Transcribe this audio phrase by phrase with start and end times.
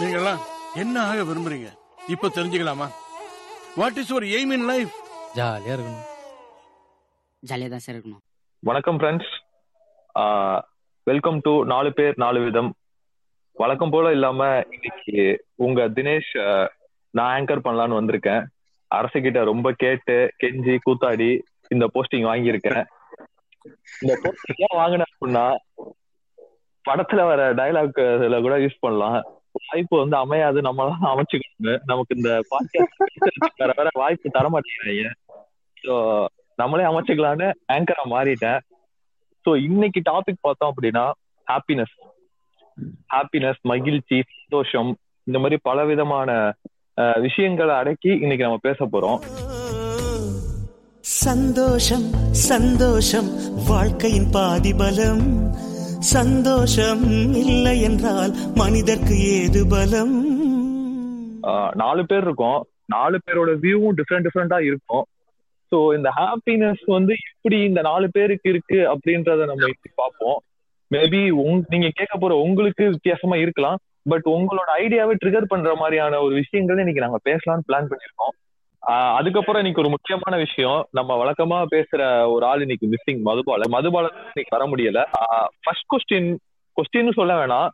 [0.00, 0.42] நீங்கெல்லாம்
[0.82, 1.68] என்ன ஆக விரும்புறீங்க?
[2.12, 2.86] இப்ப தெரிஞ்சுக்கலாமா?
[3.80, 4.92] What is your aim in life
[5.38, 6.04] ஜாலியா இருக்கணும்.
[7.48, 8.22] ஜாலியாக தான் சார் இருக்கணும்.
[8.68, 9.32] வணக்கம் ஃப்ரெண்ட்ஸ்
[11.10, 12.70] வெல்கம் டு நாலு பேர் நாலு விதம்.
[13.62, 15.24] வழக்கம் போல இல்லாம இன்னைக்கு
[15.64, 16.32] உங்க தினேஷ்
[17.18, 18.46] நான் ஆங்கர் பண்ணலான்னு வந்திருக்கேன்.
[18.90, 21.30] அரசுகிட்ட ரொம்ப கேட்டு கெஞ்சி கூத்தாடி
[21.74, 22.82] இந்த போஸ்டிங் வாங்கியிருக்கேன்.
[24.02, 25.44] இந்த போஸ்டிங் ஏன் வாங்கினேன் அப்படின்னா
[26.84, 29.20] படத்துல வர டைலாக் கூட யூஸ் பண்ணலாம்.
[29.58, 30.58] வாய்ப்பு வந்து அமையாது.
[30.62, 32.98] நம்ம தான் அமைச்சுக்கணும் நமக்கு இந்த பாட்காஸ்ட்
[33.60, 35.10] வேற வேற வாய்ப்பு தர மாட்டேங்கிறாங்க
[35.76, 35.94] ஸோ
[36.58, 38.60] நம்மளே அமைச்சுக்கலான்னு ஆங்கரா மாறிட்டேன்.
[39.44, 41.04] ஸோ இன்னைக்கு டாபிக் பார்த்தோம் அப்படின்னா
[41.46, 41.94] ஹாப்பினஸ்
[43.14, 44.90] ஹாப்பினஸ் மகிழ்ச்சி சந்தோஷம்
[45.26, 46.30] இந்த மாதிரி பல விதமான
[47.26, 49.20] விஷயங்களை அடக்கி இன்னைக்கு நம்ம பேச போறோம்.
[51.24, 52.06] சந்தோஷம்
[52.50, 53.28] சந்தோஷம்
[53.70, 55.24] வாழ்க்கையின் பாதி பலம்
[56.00, 57.02] சந்தோஷம்
[57.42, 60.14] இல்லை என்றால் மனிதர்க்கு ஏது பலம்?
[61.74, 62.60] நாலு பேர் இருக்கோம்.
[62.86, 65.04] நாலு பேரோட வியூவும் டிஃப்ரெண்ட் டிஃப்ரெண்டா இருக்கும்.
[65.72, 70.38] சோ இந்த ஹாப்பினஸ் வந்து எப்படி இந்த நாலு பேருக்கு இருக்கு அப்படின்றத நம்ம இப்படி பார்ப்போம்.
[70.90, 73.78] மேபி உங் நீங்க கேட்க போற உங்களுக்கு வித்தியாசமா இருக்கலாம்.
[74.02, 78.34] பட் உங்களோட ஐடியாவை ட்ரிகர் பண்ற மாதிரியான ஒரு விஷயங்கள் இன்னைக்கு நாங்க பேசலாம்னு பிளான் பண்ணிருக்கோம்
[78.86, 80.88] அதுக்கப்புறம் இன்னைக்கு ஒரு முக்கியமான விஷயம்.
[80.90, 83.60] நம்ம வழக்கமா பேசுற ஒரு ஆள் இன்னைக்கு மிஸ்ஸிங் மதுபால.
[83.70, 85.06] மதுபால இன்னைக்கு வர முடியல.
[85.62, 86.36] ஃபர்ஸ்ட் கொஸ்டின்
[86.72, 87.68] கொஸ்டின் சொல்ல வேணாம்.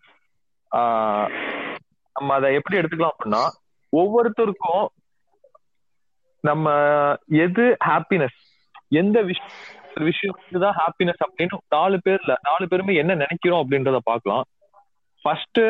[0.77, 1.31] ஆஹ்
[2.15, 3.49] நம்ம அதை எப்படி எடுத்துக்கலாம் அப்படின்னா
[3.97, 4.87] ஒவ்வொருத்தருக்கும்
[6.41, 6.71] நம்ம
[7.27, 8.37] எது ஹாப்பினஸ்
[8.89, 9.51] எந்த விஷயம்
[9.97, 14.45] ஒரு விஷயம் ஹாப்பினஸ் அப்படின்னு நாலு பேர்ல நாலு பேருமே என்ன நினைக்கிறோம் அப்படின்றத பாக்கலாம்
[15.23, 15.61] ஃபர்ஸ்ட்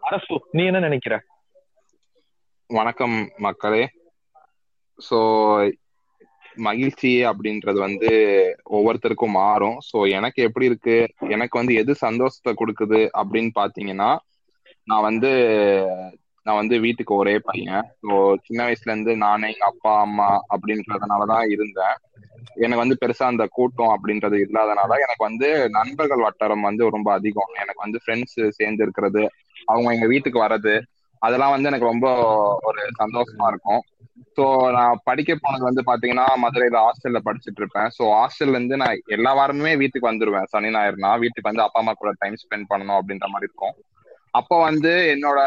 [0.00, 1.24] அரசு நீ என்ன நினைக்கிற?
[2.66, 3.90] வணக்கம் மக்களே.
[4.98, 5.18] ஸோ
[6.56, 8.10] மகிழ்ச்சி அப்படின்றது வந்து
[8.70, 9.78] ஒவ்வொருத்தருக்கும் மாறும்.
[9.92, 10.96] ஸோ எனக்கு எப்படி இருக்கு?
[11.28, 14.10] எனக்கு வந்து எது சந்தோஷத்தை கொடுக்குது அப்படின்னு பாத்தீங்கன்னா
[14.88, 15.30] நான் வந்து
[16.46, 17.84] நான் வந்து வீட்டுக்கு ஒரே பையன்.
[18.02, 21.96] ஸோ சின்ன வயசுல இருந்து நானே எங்க அப்பா அம்மா அப்படின்றதுனாலதான் இருந்தேன்.
[22.56, 27.52] எனக்கு வந்து பெருசா அந்த கூட்டம் அப்படின்றது இல்லாதனால எனக்கு வந்து நண்பர்கள் வட்டாரம் வந்து ரொம்ப அதிகம்.
[27.54, 29.22] எனக்கு வந்து ஃப்ரெண்ட்ஸ் சேர்ந்து இருக்கிறது
[29.64, 30.74] அவங்க எங்க வீட்டுக்கு வர்றது
[31.22, 32.06] அதெல்லாம் வந்து எனக்கு ரொம்ப
[32.62, 33.82] ஒரு சந்தோஷமா இருக்கும்.
[34.36, 37.88] ஸோ நான் படிக்க போனது வந்து பாத்தீங்கன்னா மதுரையில ஹாஸ்டல்ல படிச்சுட்டு இருப்பேன்.
[37.96, 40.48] ஸோ ஹாஸ்டல்ல இருந்து நான் எல்லா வாரமுமே வீட்டுக்கு வந்துருவேன்.
[40.52, 43.74] சனி ஞாயிறுனா வீட்டுக்கு வந்து அப்பா அம்மா கூட டைம் ஸ்பெண்ட் பண்ணணும் அப்படின்ற மாதிரி இருக்கும்.
[44.34, 45.40] அப்போ வந்து என்னோட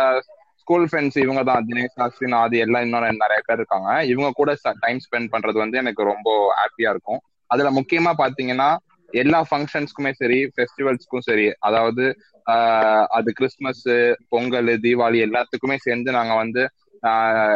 [0.61, 1.65] ஸ்கூல் ஃப்ரெண்ட்ஸ் இவங்க தான்.
[1.67, 3.89] தினேஷ் அஸ்வின் ஆதி எல்லாம் இன்னும் நிறைய பேர் இருக்காங்க.
[4.05, 7.21] இவங்க கூட டைம் ஸ்பெண்ட் பண்றது வந்து எனக்கு ரொம்ப ஹாப்பியா இருக்கும்.
[7.49, 8.69] அதுல முக்கியமா பாத்தீங்கன்னா
[9.09, 12.05] எல்லா ஃபங்க்ஷன்ஸ்க்குமே சரி ஃபெஸ்டிவல்ஸ்க்கும் சரி அதாவது
[12.47, 13.83] ஆஹ் அது கிறிஸ்மஸ்
[14.29, 16.63] பொங்கல் தீபாவளி எல்லாத்துக்குமே சேர்ந்து நாங்க வந்து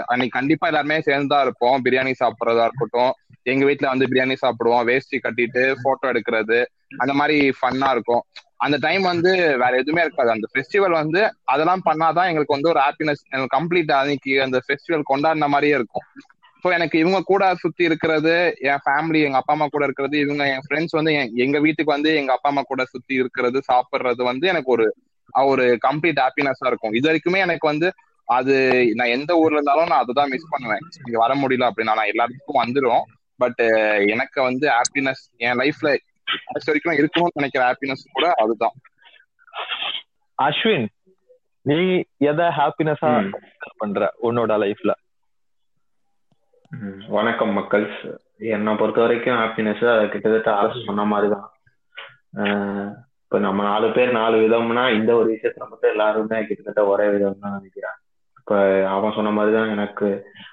[0.05, 1.81] அன்னைக்கு கண்டிப்பா எல்லாருமே சேர்ந்து தான் இருப்போம்.
[1.85, 3.11] பிரியாணி சாப்பிட்றதா இருக்கட்டும்.
[3.43, 4.83] எங்க வீட்டுல வந்து பிரியாணி சாப்பிடுவோம்.
[4.83, 6.65] வேஷ்டி கட்டிட்டு போட்டோ எடுக்கிறது.
[6.97, 8.23] அந்த மாதிரி ஃபன்னா இருக்கும்.
[8.57, 10.29] அந்த டைம் வந்து வேற எதுவுமே இருக்காது.
[10.29, 15.73] அந்த ஃபெஸ்டிவல் வந்து அதெல்லாம் பண்ணாதான் எங்களுக்கு வந்து ஒரு ஹாப்பினஸ் கம்ப்ளீட் அன்னைக்கு அந்த ஃபெஸ்டிவல் கொண்டாடின மாதிரியே
[15.73, 16.03] இருக்கும்.
[16.63, 20.61] ஸோ எனக்கு இவங்க கூட சுத்தி இருக்கிறது என் ஃபேமிலி எங்க அப்பா அம்மா கூட இருக்கிறது இவங்க என்
[20.69, 24.71] ஃப்ரெண்ட்ஸ் வந்து என்- எங்க வீட்டுக்கு வந்து எங்க அப்பா அம்மா கூட சுத்தி இருக்கிறது சாப்பிடுறது வந்து எனக்கு
[24.71, 24.95] ஒரு
[25.33, 26.93] ஒரு கம்ப்ளீட் ஹாப்பினஸா இருக்கும்.
[26.93, 27.93] இது வரைக்குமே எனக்கு வந்து
[28.29, 28.55] அது
[28.97, 30.83] நான் எந்த ஊர்ல இருந்தாலும் நான் அதுதான் மிஸ் பண்ணுவேன்.
[31.05, 33.05] இங்க வர முடியல அப்படின்னா நான் எல்லாத்துக்கும் வந்துடும்
[33.39, 33.61] பட்
[34.13, 35.89] எனக்கு வந்து ஹாப்பினஸ் என் லைஃப்ல
[36.45, 38.75] கடைசி வரைக்கும் இருக்கணும்னு நினைக்கிற ஹாப்பினஸ் கூட அதுதான்.
[40.39, 40.87] அஸ்வின்
[41.65, 41.77] நீ
[42.31, 43.11] எதை ஹாப்பினஸா.
[43.81, 44.91] பண்ற உன்னோட லைஃப்ல
[47.15, 47.85] வணக்கம் மக்கள்.
[48.55, 51.47] என்னை பொறுத்த வரைக்கும் ஹாப்பினஸ் கிட்டத்தட்ட அரசு சொன்ன மாதிரி தான்
[53.23, 57.57] இப்போ நம்ம நாலு பேர் நாலு விதம்னா இந்த ஒரு விஷயத்துல மட்டும் எல்லாருமே கிட்டத்தட்ட ஒரே விதம் தான்
[57.57, 57.97] நினைக்கிறேன்
[58.49, 60.07] இப்போ அவன் சொன்ன மாதிரி தான் எனக்கு.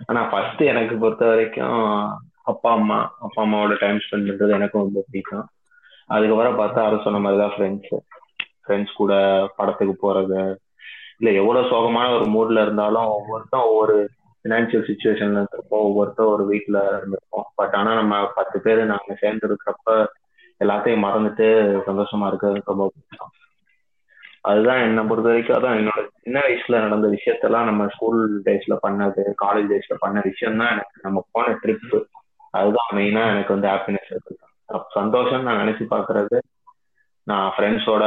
[0.07, 1.84] ஆனா ஃபர்ஸ்ட் எனக்கு பொறுத்த வரைக்கும்
[2.51, 5.47] அப்பா அம்மா அப்பா அம்மாவோட டைம் ஸ்பெண்ட் பண்றது எனக்கும் ரொம்ப பிடிக்கும்.
[6.09, 7.95] அதுக்கப்புறம் பார்த்தா அரசு சொன்ன மாதிரி தான் ஃப்ரெண்ட்ஸ்
[8.65, 9.15] ஃப்ரெண்ட்ஸ் கூட
[9.57, 10.43] படத்துக்கு போறது.
[11.19, 13.97] இல்ல எவ்வளவு சோகமான ஒரு மூட்ல இருந்தாலும் ஒவ்வொருத்தரும் ஒவ்வொரு
[14.45, 15.87] ஃபினான்ஷியல் சுச்சுவேஷன்ல இருந்திருப்போம்.
[15.89, 17.49] ஒவ்வொருத்தரும் ஒரு வீட்ல இருந்திருப்போம்.
[17.55, 19.99] பட் ஆனா நம்ம பத்து பேர் நாங்க சேர்ந்து இருக்கிறப்ப
[20.61, 21.49] எல்லாத்தையும் மறந்துட்டு
[21.89, 23.34] சந்தோஷமா இருக்கிறது ரொம்ப பிடிக்கும்.
[24.47, 29.71] அதுதான் என்னை பொறுத்த வரைக்கும் அதான் என்னோட சின்ன வயசுல நடந்த விஷயத்தெல்லாம் நம்ம ஸ்கூல் டேஸ்ல பண்ணது காலேஜ்
[29.72, 30.97] டேஸ்ல பண்ண விஷயம் தான் எனக்கு.
[31.03, 31.87] நம்ம போன ட்ரிப்
[32.54, 34.34] அதுதான் மெயினா எனக்கு வந்து ஹாப்பினஸ் இருக்கு
[34.95, 36.39] சந்தோஷம் நான் நினைச்சு பாக்குறது
[37.27, 38.04] நான் ஃப்ரெண்ட்ஸோட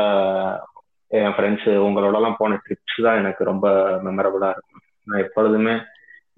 [1.12, 3.68] என் ஃப்ரெண்ட்ஸ் உங்களோட எல்லாம் போன ட்ரிப்ஸ் தான் எனக்கு ரொம்ப
[4.04, 4.84] மெமரபுளா இருக்கும்.
[5.08, 5.74] நான் எப்பொழுதுமே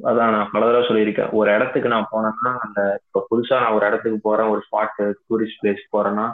[0.04, 4.20] அதான் நான் பல தடவை சொல்லியிருக்கேன் ஒரு இடத்துக்கு நான் போனேன்னா அந்த இப்போ புதுசா நான் ஒரு இடத்துக்கு
[4.22, 4.96] போறேன் ஒரு ஸ்பாட்
[5.26, 6.26] டூரிஸ்ட் பிளேஸ் போறேன்னா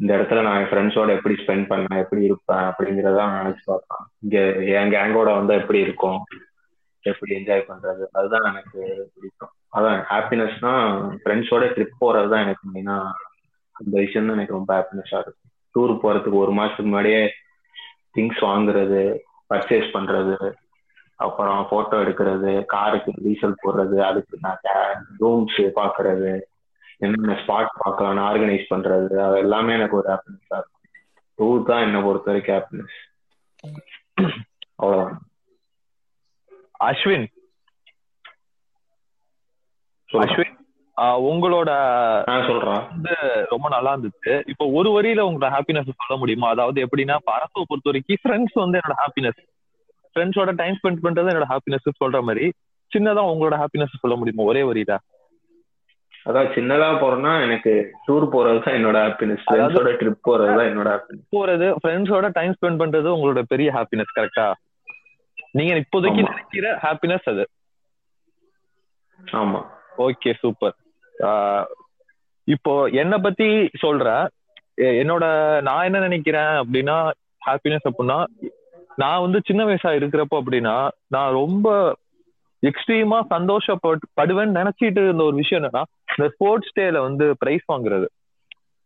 [0.00, 4.02] இந்த இடத்துல நான் என் ஃப்ரெண்ட்ஸோட எப்படி ஸ்பெண்ட் பண்ணேன் எப்படி இருப்பேன் அப்படிங்கிறத நினைச்சு பார்ப்பேன்.
[4.22, 4.38] இங்க
[4.78, 6.18] என் கேங்கோட வந்து எப்படி இருக்கும்
[7.04, 8.80] எப்படி என்ஜாய் பண்றது அதுதான் எனக்கு
[9.14, 9.52] பிடிக்கும்.
[9.76, 10.72] அதான் ஹாப்பினஸ்னா
[11.22, 12.96] ஃப்ரெண்ட்ஸோட ட்ரிப் போறது தான் எனக்கு மெயினா
[13.72, 15.50] அந்த விஷயம் தான் எனக்கு ரொம்ப ஹாப்பினஸா இருக்கும்.
[15.74, 17.22] டூர் போறதுக்கு ஒரு மாசத்துக்கு முன்னாடியே
[18.14, 19.00] திங்ஸ் வாங்குறது
[19.50, 20.36] பர்ச்சேஸ் பண்றது
[21.16, 26.32] அப்புறம் போட்டோ எடுக்கிறது காருக்கு டீசல் போடுறது அதுக்கு நான் ரூம்ஸ் பாக்குறது
[27.04, 30.82] என்னென்ன ஸ்பாட் பார்க்கலாம் ஆர்கனைஸ் பண்றது அது எல்லாமே எனக்கு ஒரு ஹாப்பினஸ் இருக்கும்.
[31.38, 32.96] டூர் தான் என்னை பொறுத்த வரைக்கும் ஹாப்பினஸ்
[34.76, 35.18] அவ்வளவுதான்.
[36.88, 37.26] அஸ்வின்.
[40.10, 40.54] அஸ்வின்
[41.28, 41.70] உங்களோட
[42.28, 43.14] நான் சொல்றேன் வந்து
[43.50, 44.34] ரொம்ப நல்லா இருந்துச்சு.
[44.52, 46.48] இப்போ ஒரு வரியில உங்களோட ஹாப்பினஸ் சொல்ல முடியுமா?
[46.54, 49.42] அதாவது எப்படின்னா அரசுவை பொறுத்த வரைக்கும் ஃப்ரெண்ட்ஸ் வந்து என்னோட ஹாப்பினஸ்
[50.12, 52.46] ஃப்ரெண்ட்ஸோட டைம் ஸ்பெண்ட் பண்றது என்னோட ஹாப்பினஸ் சொல்ற மாதிரி
[52.92, 54.48] சின்னதா உங்களோட ஹாப்பினஸ் சொல்ல முடியுமா?
[54.52, 54.94] ஒரே வரியில.
[56.26, 57.72] அதான் சின்னதா போறேன்னா எனக்கு
[58.04, 62.80] டூர் போறது தான் என்னோட ஹாப்பினஸ் ஃப்ரெண்ட்ஸோட ட்ரிப் போறது தான் என்னோட ஹாப்பினஸ் போறது ஃப்ரெண்ட்ஸோட டைம் ஸ்பெண்ட்
[62.82, 64.46] பண்றது உங்களோட பெரிய ஹாப்பினஸ் கரெக்டா
[65.54, 66.22] நீங்க இப்போதைக்கு.
[66.26, 67.44] நினைக்கிற ஹாப்பினஸ் அது.
[69.40, 69.60] ஆமா.
[69.98, 70.74] ஓகே சூப்பர்
[72.48, 73.46] இப்போ என்னை பத்தி
[73.80, 74.24] சொல்றேன்
[74.78, 75.24] எ- என்னோட
[75.62, 76.96] நான் என்ன நினைக்கிறேன் அப்படின்னா
[77.42, 78.18] ஹாப்பினஸ் அப்படின்னா
[78.98, 80.74] நான் வந்து சின்ன வயசா இருக்கிறப்போ அப்படின்னா
[81.08, 81.68] நான் ரொம்ப
[82.62, 85.84] எக்ஸ்ட்ரீமா சந்தோஷப்பட்டு படுவேன்னு நினைச்சிட்டு இருந்த ஒரு விஷயம் என்னன்னா
[86.16, 88.06] இந்த ஸ்போர்ட்ஸ் டேல வந்து பிரைஸ் வாங்குறது.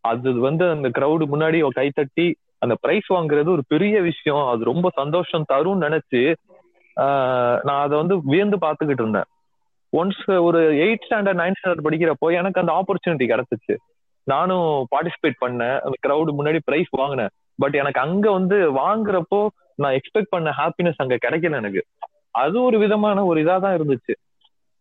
[0.04, 2.28] அது வந்து அந்த கிரௌடு முன்னாடி ஒரு கை தட்டி
[2.64, 4.44] அந்த பிரைஸ் வாங்குறது ஒரு பெரிய விஷயம்.
[4.52, 6.22] அது ரொம்ப சந்தோஷம் தரும்னு நினைச்சு
[7.66, 9.28] நான் அதை வந்து வியந்து பார்த்துக்கிட்டு இருந்தேன்.
[9.92, 13.74] ஒன்ஸ் ஒரு எயிட் ஸ்டாண்டர்ட் நைன்த் ஸ்டாண்டர்ட் படிக்கிறப்போ எனக்கு அந்த ஆப்பர்ச்சுனிட்டி கிடைச்சிச்சு.
[14.26, 15.76] நானும் பார்ட்டிசிபேட் பண்ணேன்.
[15.84, 17.32] அந்த கிரௌடு முன்னாடி பிரைஸ் வாங்கினேன்.
[17.62, 19.40] பட் எனக்கு அங்க வந்து வாங்குறப்போ
[19.82, 21.82] நான் எக்ஸ்பெக்ட் பண்ண ஹாப்பினஸ் அங்க கிடைக்கல எனக்கு.
[22.42, 24.14] அது ஒரு விதமான ஒரு இதா தான் இருந்துச்சு.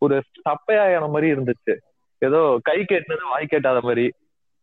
[0.02, 0.16] ஒரு
[0.48, 1.74] சப்பையான மாதிரி இருந்துச்சு.
[2.20, 4.12] ஏதோ கை கேட்டது வாய் கேட்டாத மாதிரி.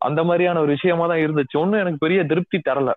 [0.01, 1.57] அந்த மாதிரியான ஒரு விஷயமா தான் இருந்துச்சு.
[1.59, 2.93] ஒன்னும் எனக்கு பெரிய திருப்தி தரல.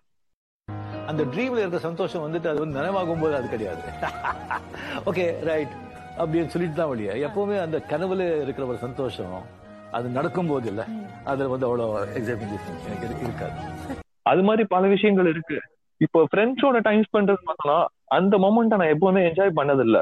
[1.08, 3.82] அந்த ட்ரீம்ல இருக்க சந்தோஷம் வந்துட்டு அது வந்து நனவாகும் போது அது கிடையாது.
[5.10, 5.74] ஓகே ரைட்
[6.18, 7.14] அப்படின்னு சொல்லிட்டு தான் வழியா.
[7.28, 9.58] எப்பவுமே அந்த கனவுல இருக்கிற ஒரு சந்தோஷம்
[9.92, 10.86] அது நடக்கும் போது இல்ல.
[11.26, 11.86] அதுல வந்து அவ்வளோ
[12.18, 13.58] எக்ஸைட்மெண்ட் எனக்கு இரு- இருக்காது.
[14.22, 15.62] அது மாதிரி பல விஷயங்கள் இருக்கு.
[15.98, 20.00] இப்போ ஃப்ரெண்ட்ஸோட டைம் ஸ்பெண்ட் பார்த்தோம்னா அந்த மொமெண்ட்டை நான் எப்பவுமே என்ஜாய் பண்ணதில்ல.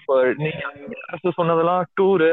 [0.00, 0.62] இப்போ நீங்க
[1.34, 2.30] சொன்னதெல்லாம் டூரு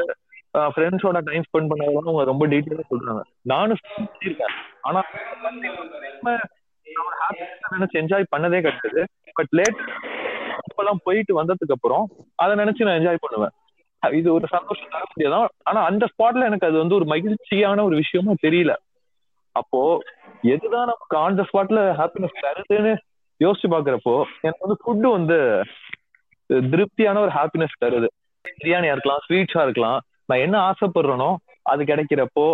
[0.73, 3.21] ஃப்ரெண்ட்ஸோட டைம் ஸ்பெண்ட் பண்ணதெல்லாம் அவங்க ரொம்ப டீட்டெயிலாக சொல்றாங்க.
[3.53, 3.81] நானும்
[4.27, 4.53] இருக்கேன்
[4.87, 5.01] ஆனா
[7.73, 9.01] நினைச்சு என்ஜாய் பண்ணதே கிடையாது.
[9.39, 9.79] பட் லேட்
[10.67, 12.05] இப்பெல்லாம் போயிட்டு வந்ததுக்கு அப்புறம்
[12.43, 13.53] அதை நினைச்சு நான் என்ஜாய் பண்ணுவேன்.
[14.19, 18.33] இது ஒரு சந்தோஷம் தர முடியாதான் ஆனா அந்த ஸ்பாட்ல எனக்கு அது வந்து ஒரு மகிழ்ச்சியான ஒரு விஷயமா
[18.47, 18.73] தெரியல.
[19.55, 19.81] அப்போ
[20.53, 22.93] எதுதான் நமக்கு ஆன் த ஸ்பாட்ல ஹாப்பினஸ் தருதுன்னு
[23.39, 25.37] யோசிச்சு பாக்குறப்போ எனக்கு வந்து ஃபுட்டு வந்து
[26.71, 28.09] திருப்தியான ஒரு ஹாப்பினஸ் தருது.
[28.59, 29.99] பிரியாணியா இருக்கலாம் ஸ்வீட்ஸா இருக்கலாம்.
[30.29, 31.29] நான் என்ன ஆசைப்படுறேனோ
[31.65, 32.45] அது கிடைக்கிறப்போ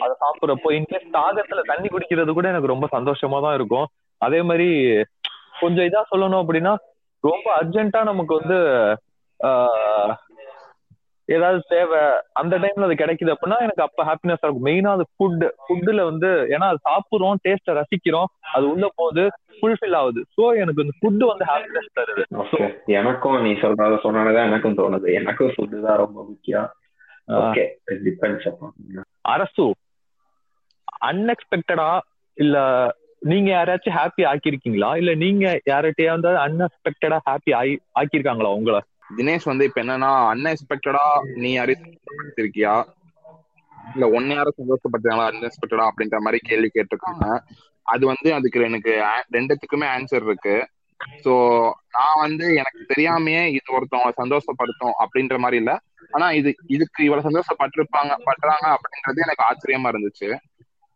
[0.00, 3.86] அதை சாப்பிடுறப்போ இன்கேஸ் தாகத்துல தண்ணி குடிக்கிறது கூட எனக்கு ரொம்ப சந்தோஷமா தான் இருக்கும்.
[4.20, 4.68] அதே மாதிரி
[5.60, 6.72] கொஞ்சம் இதா சொல்லணும் அப்படின்னா
[7.24, 8.56] ரொம்ப அர்ஜென்ட்டா நமக்கு வந்து
[9.40, 10.12] ஆஹ்,
[11.28, 12.00] ஏதாவது தேவை
[12.34, 14.66] அந்த டைம்ல அது கிடைக்குது அப்படின்னா எனக்கு அப்ப ஹாப்பினஸ் இருக்கும்.
[14.68, 19.22] மெயினா அது ஃபுட் ஃபுட்ல வந்து ஏன்னா அது சாப்பிடுறோம் டேஸ்ட ரசிக்கிறோம் அது உள்ள போது
[19.56, 20.22] ஃபுல்ஃபில் ஆகுது.
[20.36, 22.24] சோ எனக்கு இந்த ஃபுட் வந்து ஹாப்பினஸ் தருது.
[22.98, 25.08] எனக்கும் நீ சொல்றத சொன்னதான் எனக்கும் தோணுது.
[25.14, 26.68] எனக்கும் ஃபுட்டு தான் ரொம்ப முக்கியம்.
[27.28, 27.64] ஓகே
[29.22, 29.64] அரசு
[31.02, 32.00] அன்எக்ஸ்பெக்டடா
[32.36, 32.56] இல்ல
[33.22, 34.96] நீங்க யாராச்சும் ஹாப்பி ஆக்கியிருக்கீங்களா?
[34.96, 38.80] இல்ல நீங்க யார்கிட்டயாவது அன்எக்ஸ்பெக்டடா ஹாப்பி ஆகி ஆக்கியிருக்காங்களா உங்களை?
[39.16, 42.74] தினேஷ் வந்து இப்ப என்னன்னா அன்எக்ஸ்பெக்டடா நீ யாரையும் சந்தோஷப்படுத்திருக்கியா
[43.94, 47.26] இல்ல ஒன்னு யாரும் சந்தோஷப்படுத்தாங்களா அன்எக்ஸ்பெக்டடா அப்படின்ற மாதிரி கேள்வி கேட்டிருக்காங்க.
[47.86, 48.92] அது வந்து அதுக்கு எனக்கு
[49.32, 50.56] ரெண்டுத்துக்குமே ஆன்சர் இருக்கு.
[51.24, 51.32] சோ
[51.90, 55.72] நான் வந்து எனக்கு தெரியாமயே இது ஒருத்தவங்க சந்தோஷப்படுத்தும் அப்படின்ற மாதிரி இல்ல.
[56.12, 60.28] ஆனா இது இதுக்கு இவ்வளவு சந்தோஷப்பட்டிருப்பாங்க பண்றாங்க அப்படின்றது எனக்கு ஆச்சரியமா இருந்துச்சு.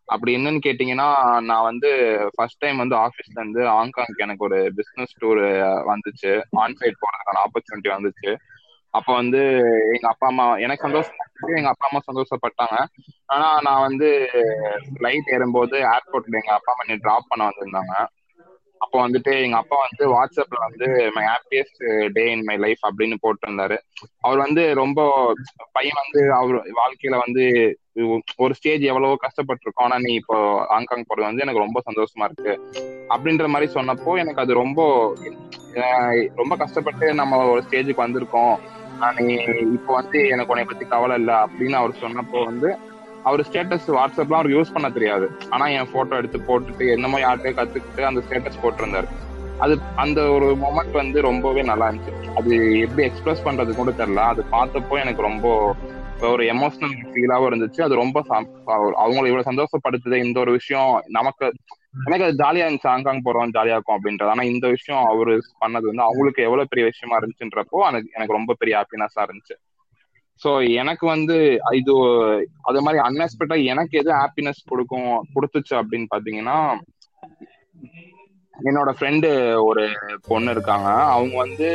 [0.08, 1.08] அப்படி என்னன்னு கேட்டீங்கன்னா
[1.40, 1.90] நான் வந்து
[2.34, 5.42] ஃபர்ஸ்ட் டைம் வந்து ஆஃபீஸ்ல இருந்து ஹாங்காங்க்கு எனக்கு ஒரு பிசினஸ் டூர்
[5.90, 6.32] வந்துச்சு.
[6.58, 8.32] ஆன்சைட் போறதுக்கான ஆப்பர்ச்சுனிட்டி வந்துச்சு.
[8.94, 9.40] அப்ப வந்து
[9.94, 12.76] எங்க அப்பா அம்மா எனக்கு சந்தோஷப்பட்டு எங்க அப்பா அம்மா சந்தோஷப்பட்டாங்க.
[13.26, 14.08] ஆனா நான் வந்து
[14.94, 17.94] ஃபிளைட் ஏறும்போது ஏர்போர்ட்ல எங்க அப்பா அம்மா என்னை டிராப் பண்ண வந்திருந்தாங்க.
[18.84, 21.82] அப்போ வந்துட்டு எங்க அப்பா வந்து வாட்ஸ்அப்ல வந்து my happiest
[22.16, 23.76] day in my life அப்படின்னு போட்டிருந்தாரு.
[24.26, 25.00] அவர் வந்து ரொம்ப
[25.76, 27.44] பையன் வந்து அவர் வாழ்க்கையில வந்து
[28.44, 29.86] ஒரு ஸ்டேஜ் எவ்வளவோ கஷ்டப்பட்டிருக்கோம்.
[29.88, 30.36] ஆனா நீ இப்போ
[30.72, 32.54] ஹாங்காங் போறது வந்து எனக்கு ரொம்ப சந்தோஷமா இருக்கு.
[33.14, 34.80] அப்படின்ற மாதிரி சொன்னப்போ எனக்கு அது ரொம்ப
[36.40, 38.54] ரொம்ப கஷ்டப்பட்டு நம்ம ஒரு ஸ்டேஜுக்கு வந்திருக்கோம்.
[39.18, 39.34] நீ
[39.76, 42.70] இப்போ வந்து எனக்கு உன்னை பத்தி கவலை இல்லை அப்படின்னு அவர் சொன்னப்போ வந்து
[43.22, 45.30] அவர் ஸ்டேட்டஸ் வாட்ஸ்அப்லாம் அவருக்கு யூஸ் பண்ண தெரியாது.
[45.50, 49.06] ஆனா என் போட்டோ எடுத்து போட்டுட்டு என்னமோ யார்கிட்டயும் கத்துக்கிட்டு அந்த ஸ்டேட்டஸ் போட்டிருந்தாரு.
[49.58, 52.24] அது அந்த ஒரு மொமெண்ட் வந்து ரொம்பவே நல்லா இருந்துச்சு.
[52.36, 54.14] அது எப்படி எக்ஸ்பிரஸ் பண்றது கூட தெரியல.
[54.14, 55.74] அது பார்த்தப்போ எனக்கு ரொம்ப
[56.20, 57.82] ஒரு எமோஷனல் ஃபீலாவும் இருந்துச்சு.
[57.82, 60.14] அது ரொம்ப சம்- அவங்களை இவ்வளவு சந்தோஷப்படுத்துது.
[60.14, 61.52] இந்த ஒரு விஷயம் நமக்கு
[62.04, 62.82] எனக்கு அது ஜாலியா இருந்துச்சு.
[62.82, 64.24] ஹாங்காங் போறோம் ஜாலியா இருக்கும் அப்படின்றது.
[64.24, 68.78] ஆனா இந்த விஷயம் அவரு பண்ணது வந்து அவங்களுக்கு எவ்வளவு பெரிய விஷயமா இருந்துச்சுன்றப்போ எனக்கு எனக்கு ரொம்ப பெரிய
[68.78, 69.69] ஹாப்பினஸா இருந்துச்சு.
[70.40, 71.36] சோ எனக்கு வந்து
[71.74, 71.94] இது
[72.62, 76.58] அது மாதிரி அன்எக்ஸ்பெக்டா எனக்கு எது ஹாப்பினஸ் கொடுக்கும் கொடுத்துச்சு அப்படின்னு பாத்தீங்கன்னா
[78.54, 79.28] என்னோட ஃப்ரெண்டு
[79.64, 79.82] ஒரு
[80.28, 80.88] பொண்ணு இருக்காங்க.
[81.12, 81.68] அவங்க வந்து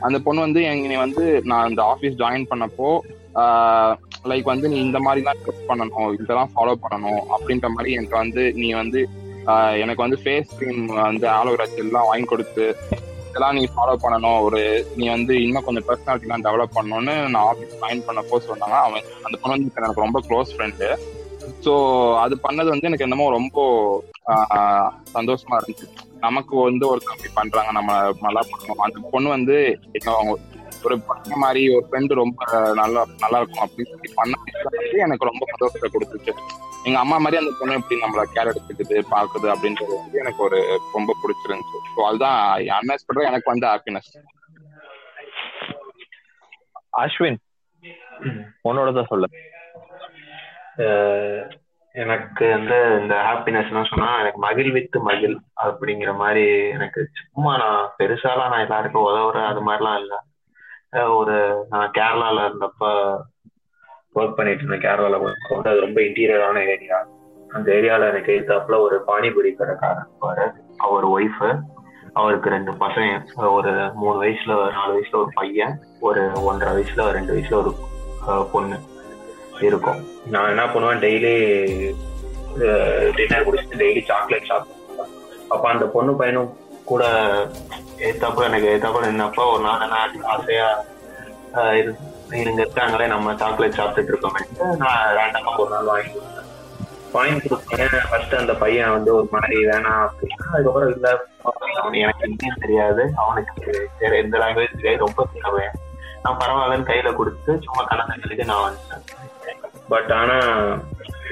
[0.00, 2.90] அந்த பொண்ணு வந்து என்னை வந்து நான் இந்த ஆஃபீஸ் ஜாயின் பண்ணப்போ
[4.24, 8.44] லைக் வந்து நீ இந்த மாதிரி தான் ட்ரெஸ் பண்ணணும் இதெல்லாம் ஃபாலோ பண்ணணும் அப்படின்ற மாதிரி எனக்கு வந்து
[8.52, 9.00] நீ வந்து
[9.76, 12.66] எனக்கு வந்து ஃபேஸ் க்ரீம் வந்து ஆலோவேரா ஜெல்லாம் வாங்கி கொடுத்து
[13.28, 14.38] இதெல்லாம் நீ ஃபாலோ பண்ணணும்.
[14.46, 14.60] ஒரு
[14.98, 18.76] நீ வந்து இன்னும் கொஞ்சம் பர்சனாலிட்டிலாம் டெவலப் பண்ணணும்னு நான் ஆஃபீஸ் ஜாயின் பண்ணப்போ சொன்னாங்க.
[18.86, 20.88] அவன் அந்த பொண்ணு வந்து எனக்கு ரொம்ப க்ளோஸ் ஃப்ரெண்டு
[21.64, 21.72] ஸோ
[22.22, 23.58] அது பண்ணது வந்து எனக்கு என்னமோ ரொம்ப
[25.16, 25.86] சந்தோஷமா இருந்துச்சு.
[26.26, 27.70] நமக்கு வந்து ஒரு கம்மி பண்றாங்க.
[27.78, 27.92] நம்ம
[28.26, 29.56] நல்லா பண்ணணும் அந்த பொண்ணு வந்து
[30.86, 32.44] ஒரு பண்ண மாதிரி ஒரு ஃப்ரெண்டு ரொம்ப
[32.80, 34.34] நல்லா நல்லா இருக்கும் அப்படின்னு சொல்லி பண்ண
[35.06, 36.32] எனக்கு ரொம்ப சந்தோஷத்தை கொடுத்துச்சு.
[36.86, 40.58] எங்க அம்மா மாதிரி அந்த பொண்ணு எப்படி நம்மள கேர் எடுத்துக்குது பாக்குது அப்படின்றது வந்து எனக்கு ஒரு
[40.96, 41.78] ரொம்ப பிடிச்சிருந்துச்சு.
[41.94, 42.38] ஸோ அதுதான்
[42.78, 44.10] அன்எக்ஸ்பெக்டா எனக்கு வந்து ஹாப்பினஸ்
[47.02, 47.40] அஸ்வின்
[48.68, 49.28] உன்னோட தான் சொல்லு
[51.94, 56.44] எனக்கு வந்து இந்த ஹாப்பினஸ்லாம் சொன்னா எனக்கு மகிழ் வித்து மகிழ் அப்படிங்கிற மாதிரி
[56.76, 60.18] எனக்கு சும்மா நான் பெருசாலாம் நான் எல்லாருக்கும் உதவுறேன் அது மாதிரிலாம் இல்லை.
[60.92, 62.82] ஒரு நான் கேரளால இருந்தப்ப
[64.14, 64.84] ஒர்க் பண்ணிட்டு இருந்தேன்.
[64.84, 66.98] கேரளால ஒர்க் வந்து அது ரொம்ப இன்டீரியரான ஏரியா
[67.56, 70.46] அந்த ஏரியால எனக்கு எழுத்தாப்புல ஒரு பானிபூரி கடைக்காரர் இருப்பாரு.
[70.86, 71.48] அவர் ஒய்ஃபு
[72.12, 73.12] அவருக்கு ரெண்டு பசங்க.
[73.56, 75.74] ஒரு மூணு வயசுல நாலு வயசுல ஒரு பையன்.
[76.00, 77.72] ஒரு ஒன்றரை வயசுல ரெண்டு வயசுல ஒரு
[78.52, 78.78] பொண்ணு
[79.68, 80.00] இருக்கும்.
[80.34, 81.34] நான் என்ன பண்ணுவேன் டெய்லி
[83.16, 85.12] டின்னர் குடிச்சிட்டு டெய்லி சாக்லேட் சாப்பிடுவேன்.
[85.54, 86.50] அப்ப அந்த பொண்ணு பையனும்
[86.88, 87.04] கூட
[87.98, 90.68] ஏத்தாப்புல எனக்கு ஏத்தாப்புல நின்னப்போ ஒரு நாள் என்ன ஆசையா
[91.54, 91.94] ஆஹ்
[92.34, 94.42] இவங்க இருக்காங்களே நம்ம சாக்லேட் சாப்பிட்டுட்டு இருக்கோமே.
[94.76, 96.48] நான் ரேண்டமா ஒரு நாள் வாங்கி கொடுத்தேன்.
[97.12, 97.96] வாங்கி கொடுத்தேன்.
[98.10, 103.12] ஃபர்ஸ்ட் அந்த பையன் வந்து ஒரு மாதிரி வேணாம் அப்படின்னா அதுக்கப்புறம் இல்ல அவனுக்கு எனக்கு இந்தியும் தெரியாது.
[103.16, 105.04] அவனுக்கு வேற எந்த லாங்குவேஜ் தெரியாது.
[105.04, 105.74] ரொம்ப சின்னவன்.
[106.22, 109.04] நான் பரவாயில்லன்னு கையில கொடுத்து சும்மா கணக்கு நான் வந்துட்டேன்.
[109.88, 110.38] பட் ஆனா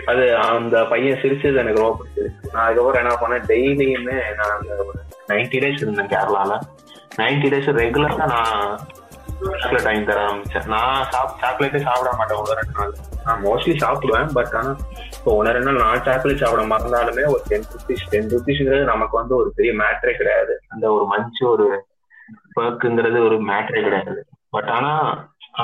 [0.07, 3.47] அது அந்த பையன் சிரிச்சது எனக்கு ரொம்ப பிடிச்சது நான் அதுக்கப்புறம் என்ன பண்ணேன்?
[3.47, 4.75] டெய்லியுமே நான் அந்த
[5.31, 6.53] நைன்டி டேஸ் இருந்தேன் கேரளால
[7.21, 8.79] நைன்டி டேஸ் ரெகுலரா நான்
[9.63, 10.69] சாக்லேட் வாங்கி தர ஆரம்பிச்சேன்.
[10.75, 12.93] நான் சாப் சாக்லேட்டே சாப்பிட மாட்டேன் ஒரு ரெண்டு நாள்.
[13.27, 14.71] நான் மோஸ்ட்லி சாப்பிடுவேன் பட் ஆனா
[15.17, 19.35] இப்போ ஒன்று ரெண்டு நாள் நான் சாக்லேட் சாப்பிட மறந்தாலுமே ஒரு டென் ருபீஸ் டென் ருபீஸ்ங்கிறது நமக்கு வந்து
[19.41, 20.55] ஒரு பெரிய மேட்ரே கிடையாது.
[20.75, 21.67] அந்த ஒரு மஞ்சு ஒரு
[22.59, 24.21] பர்க்குங்கிறது ஒரு மேட்ரே கிடையாது.
[24.57, 24.93] பட் ஆனா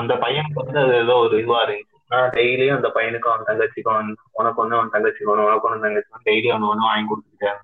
[0.01, 1.89] அந்த பையனுக்கு வந்து அது ஏதோ ஒரு இதுவா இருந்துச்சு.
[2.13, 6.55] நான் டெய்லியும் அந்த பையனுக்கும் அவன் தங்கச்சிக்கும் உனக்கு ஒன்று அவன் தங்கச்சிக்கு ஒன்று உனக்கு ஒன்று தங்கச்சிக்கும் டெய்லியும்
[6.57, 7.63] அவன் ஒன்று வாங்கி கொடுத்துருக்காங்க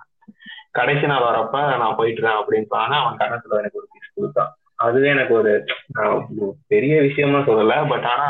[0.77, 4.51] கடைசி நாள் வரப்ப நான் போயிட்டுறேன் அப்படின்னு சொன்னா அவன் கணத்துல எனக்கு ஒரு பீஸ் கொடுத்தான்.
[4.85, 5.53] அதுவே எனக்கு ஒரு
[6.67, 8.27] பெரிய விஷயமா சொல்லல பட் ஆனா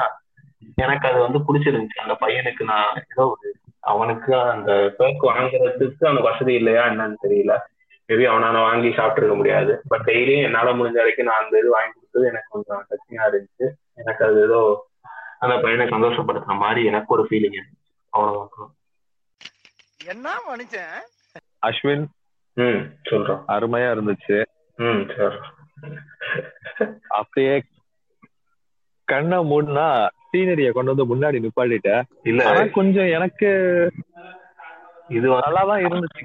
[0.75, 2.03] எனக்கு அது வந்து பிடிச்சிருந்துச்சு.
[2.03, 3.49] அந்த பையனுக்கு நான் ஏதோ ஒரு
[3.91, 7.53] அவனுக்கு அந்த பேக் வாங்குறதுக்கு அவனுக்கு வசதி இல்லையா என்னன்னு தெரியல.
[8.09, 9.71] மேபி அவனால வாங்கி சாப்பிட்டுருக்க முடியாது.
[9.87, 13.67] பட் டெய்லியும் என்னால முடிஞ்ச வரைக்கும் நான் அந்த இது வாங்கி கொடுத்தது எனக்கு கொஞ்சம் டச்சிங்கா இருந்துச்சு.
[13.93, 14.61] எனக்கு அது ஏதோ
[15.39, 17.89] அந்த பையனை சந்தோஷப்படுத்துற மாதிரி எனக்கு ஒரு ஃபீலிங் இருந்துச்சு.
[18.09, 18.71] அவ்வளவுதான்.
[20.05, 20.97] என்ன மனுஷன்?
[21.67, 22.05] அஸ்வின்
[23.11, 23.43] சொல்றோம்.
[23.47, 24.45] அருமையா இருந்துச்சு.
[24.75, 25.35] ம் சரி.
[27.07, 27.63] அப்படியே
[29.03, 32.01] கண்ணை மூடினா சீனரிய கொண்டு வந்து முன்னாடி நிப்பாட்டிட்ட.
[32.23, 32.67] இல்ல.
[32.67, 33.47] கொஞ்சம் எனக்கு
[35.07, 36.21] இது வந்து- நல்லாதான் இருந்துச்சு.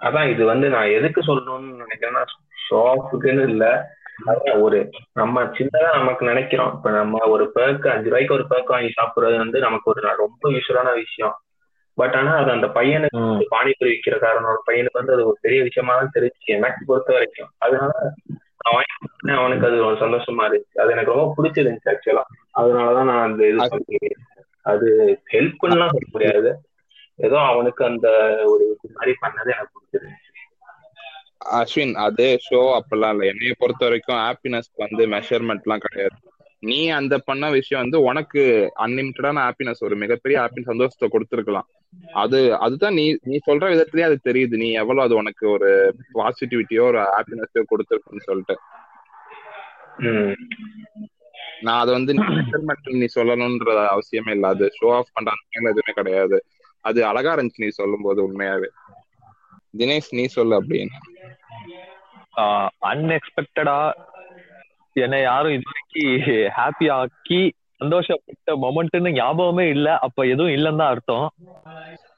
[0.00, 2.24] அதான் இது வந்து நான் எதுக்கு சொல்லணும்னு நினைக்கிறேன்னா
[2.70, 3.90] ஷாப்புக்குன்னு இல்ல.
[4.54, 6.74] ஒரு நம்ம சின்னதா நமக்கு நினைக்கிறோம்.
[6.76, 10.94] இப்ப நம்ம ஒரு பேக்கு அஞ்சு ரூபாய்க்கு ஒரு பேக்கு வாங்கி சாப்பிடுறது வந்து நமக்கு ஒரு ரொம்ப யூஸ்வலான
[10.94, 11.34] விஷயம்.
[12.00, 13.22] பட் ஆனா அது அந்த பையனுக்கு.
[13.52, 17.50] பானிபூரி விற்கிறக்காரனோட பையனுக்கு வந்து அது ஒரு பெரிய விஷயமா தான் தெரிஞ்சு எனக்கு பொறுத்த வரைக்கும்.
[17.58, 17.92] அதனால
[18.60, 18.94] நான் வாங்கி
[19.36, 20.80] அவனுக்கு அது ஒரு சந்தோஷமா இருந்துச்சு.
[20.80, 24.14] அது எனக்கு ரொம்ப பிடிச்சிருந்துச்சு ஆக்சுவலா அதனாலதான் நான் அந்த இது
[24.66, 24.88] அது
[25.32, 26.50] ஹெல்ப் பண்ணலாம் சொல்ல முடியாது.
[27.18, 28.08] ஏதோ அவனுக்கு அந்த
[28.44, 30.26] ஒரு இது மாதிரி பண்ணது எனக்கு பிடிச்சிருந்துச்சு.
[31.52, 33.24] அஸ்வின் அது ஷோ அப்பெல்லாம் இல்ல.
[33.24, 36.16] என்னைய பொறுத்த வரைக்கும் ஹாப்பினஸ் வந்து மெஷர்மெண்ட்லாம் கிடையாது.
[36.62, 38.42] நீ அந்த பண்ண விஷயம் வந்து உனக்கு
[38.84, 41.68] அன்லிமிட்டடான ஹாப்பினஸ் ஒரு மிகப்பெரிய ஹாப்பி சந்தோஷத்தை கொடுத்துருக்கலாம்.
[42.14, 44.54] அது அதுதான் நீ நீ சொல்ற விதத்திலேயே அது தெரியுது.
[44.62, 45.70] நீ எவ்வளவு அது உனக்கு ஒரு
[46.14, 48.56] பாசிட்டிவிட்டியோ ஒரு ஹாப்பினஸோ கொடுத்துருக்குன்னு சொல்லிட்டு.
[51.62, 52.12] நான் அது வந்து
[53.00, 54.48] நீ சொல்லணும்ன்ற அவசியமே இல்ல.
[54.48, 55.32] அது ஷோ ஆஃப் பண்ற
[55.70, 56.38] எதுவுமே கிடையாது.
[56.84, 58.70] அது அழகா இருந்துச்சு நீ சொல்லும் போது உண்மையாவே.
[59.78, 60.96] தினேஷ் நீ சொல்லு அப்படின்னு.
[62.90, 63.76] அன்எக்ஸ்பெக்டடா
[64.96, 67.40] என்னை யாரும் இது வரைக்கும் ஹாப்பி ஆக்கி
[67.80, 69.98] சந்தோஷப்பட்ட மொமெண்ட்னு ஞாபகமே இல்ல.
[69.98, 71.28] அப்ப எதுவும் இல்லைன்னு தான் அர்த்தம்.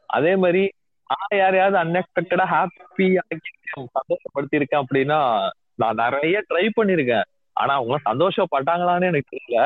[0.07, 0.62] அதே மாதிரி
[1.11, 3.52] நான் யாரையாவது அன்எக்ஸ்பெக்டடா ஹாப்பி ஆக்கி
[3.99, 5.19] சந்தோஷப்படுத்தியிருக்கேன் அப்படின்னா
[5.75, 7.26] நான் நிறைய ட்ரை பண்ணிருக்கேன்
[7.57, 9.62] ஆனா அவங்க சந்தோஷப்பட்டாங்களான்னு எனக்கு தெரியல.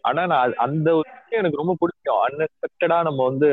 [0.00, 2.22] ஆனா நான் அந்த விஷயம் எனக்கு ரொம்ப பிடிக்கும்.
[2.26, 3.48] அன்எக்ஸ்பெக்டடா நம்ம வந்து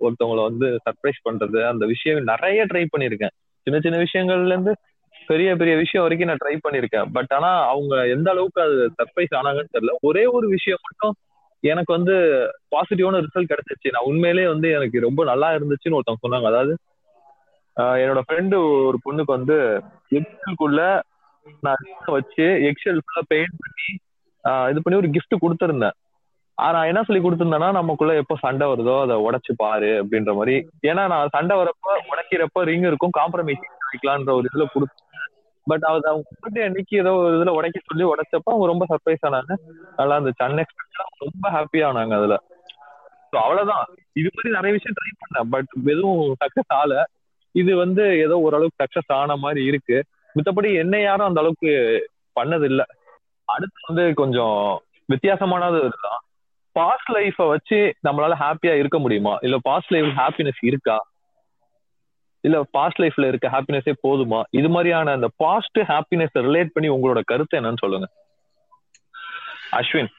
[0.00, 3.34] ஒருத்தவங்களை வந்து சர்ப்ரைஸ் பண்றது அந்த விஷயம் நிறைய ட்ரை பண்ணிருக்கேன்
[3.66, 4.72] சின்ன சின்ன விஷயங்கள்ல இருந்து
[5.30, 7.08] பெரிய பெரிய விஷயம் வரைக்கும் நான் ட்ரை பண்ணிருக்கேன்.
[7.12, 9.92] பட் ஆனா அவங்க எந்த அளவுக்கு அது சர்ப்ரைஸ் ஆனாங்கன்னு தெரியல.
[10.00, 11.14] ஒரே ஒரு விஷயம் மட்டும்
[11.64, 12.14] எனக்கு வந்து
[12.70, 13.92] பாசிட்டிவான ரிசல்ட் கிடைச்சிச்சு.
[13.92, 16.48] நான் உண்மையிலே வந்து எனக்கு ரொம்ப நல்லா இருந்துச்சுன்னு ஒருத்தவங்க சொன்னாங்க.
[16.52, 16.74] அதாவது
[17.76, 18.56] ஆஹ் என்னோட ஃப்ரெண்டு
[18.86, 19.56] ஒரு பொண்ணுக்கு வந்து
[20.10, 20.80] எக்ஸலுக்குள்ள
[21.60, 23.88] நான் வச்சு எக்ஸல் ஃபுல்லா பெயிண்ட் பண்ணி
[24.44, 25.96] ஆஹ் இது பண்ணி ஒரு கிஃப்ட் கொடுத்துருந்தேன்.
[26.58, 30.56] ஆனா நான் என்ன சொல்லி கொடுத்துருந்தேன்னா நமக்குள்ள எப்போ சண்டை வருதோ அதை உடைச்சு பாரு அப்படின்ற மாதிரி.
[30.82, 35.08] ஏன்னா நான் சண்டை வரப்ப உடைக்கிறப்ப ரிங் இருக்கும் காம்ப்ரமைஸ் பண்ணிக்கலான்ற ஒரு இதுல கொடுத்து
[35.66, 39.54] பட் அது அவங்க கூப்பிட்டு அன்னைக்கு ஏதோ ஒரு இதுல உடைக்க சொல்லி உடைச்சப்ப அவங்க ரொம்ப சர்ப்ரைஸ் ஆனாங்க.
[39.96, 40.44] நல்லா இருந்துச்சு.
[40.48, 42.36] அன்எக்ஸ்பெக்டடா ரொம்ப ஹாப்பி ஆனாங்க அதுல.
[43.32, 43.84] ஸோ அவ்வளவுதான்.
[44.12, 45.50] இது மாதிரி நிறைய விஷயம் ட்ரை பண்ணேன்.
[45.50, 47.02] பட் எதுவும் சக்சஸ் ஆல
[47.54, 50.04] இது வந்து ஏதோ ஓரளவுக்கு சக்சஸ் ஆன மாதிரி இருக்கு.
[50.34, 51.72] மித்தபடி என்ன யாரும் அந்த அளவுக்கு
[52.40, 52.86] பண்ணது இல்ல
[53.44, 54.58] அடுத்து வந்து கொஞ்சம்
[55.12, 56.20] வித்தியாசமானது இருக்கலாம்
[56.72, 59.38] பாஸ்ட் லைஃப வச்சு நம்மளால ஹாப்பியா இருக்க முடியுமா?
[59.42, 60.96] இல்ல பாஸ்ட் லைஃப் ஹாப்பினஸ் இருக்கா?
[62.40, 64.42] இல்ல பாஸ்ட் லைஃப்ல இருக்க ஹாப்பினஸே போதுமா?
[64.50, 68.08] இது மாதிரியான அந்த பாஸ்ட் ஹாப்பினஸ் ரிலேட் பண்ணி உங்களோட கருத்து என்னன்னு சொல்லுங்க.
[69.72, 70.10] அஸ்வின்.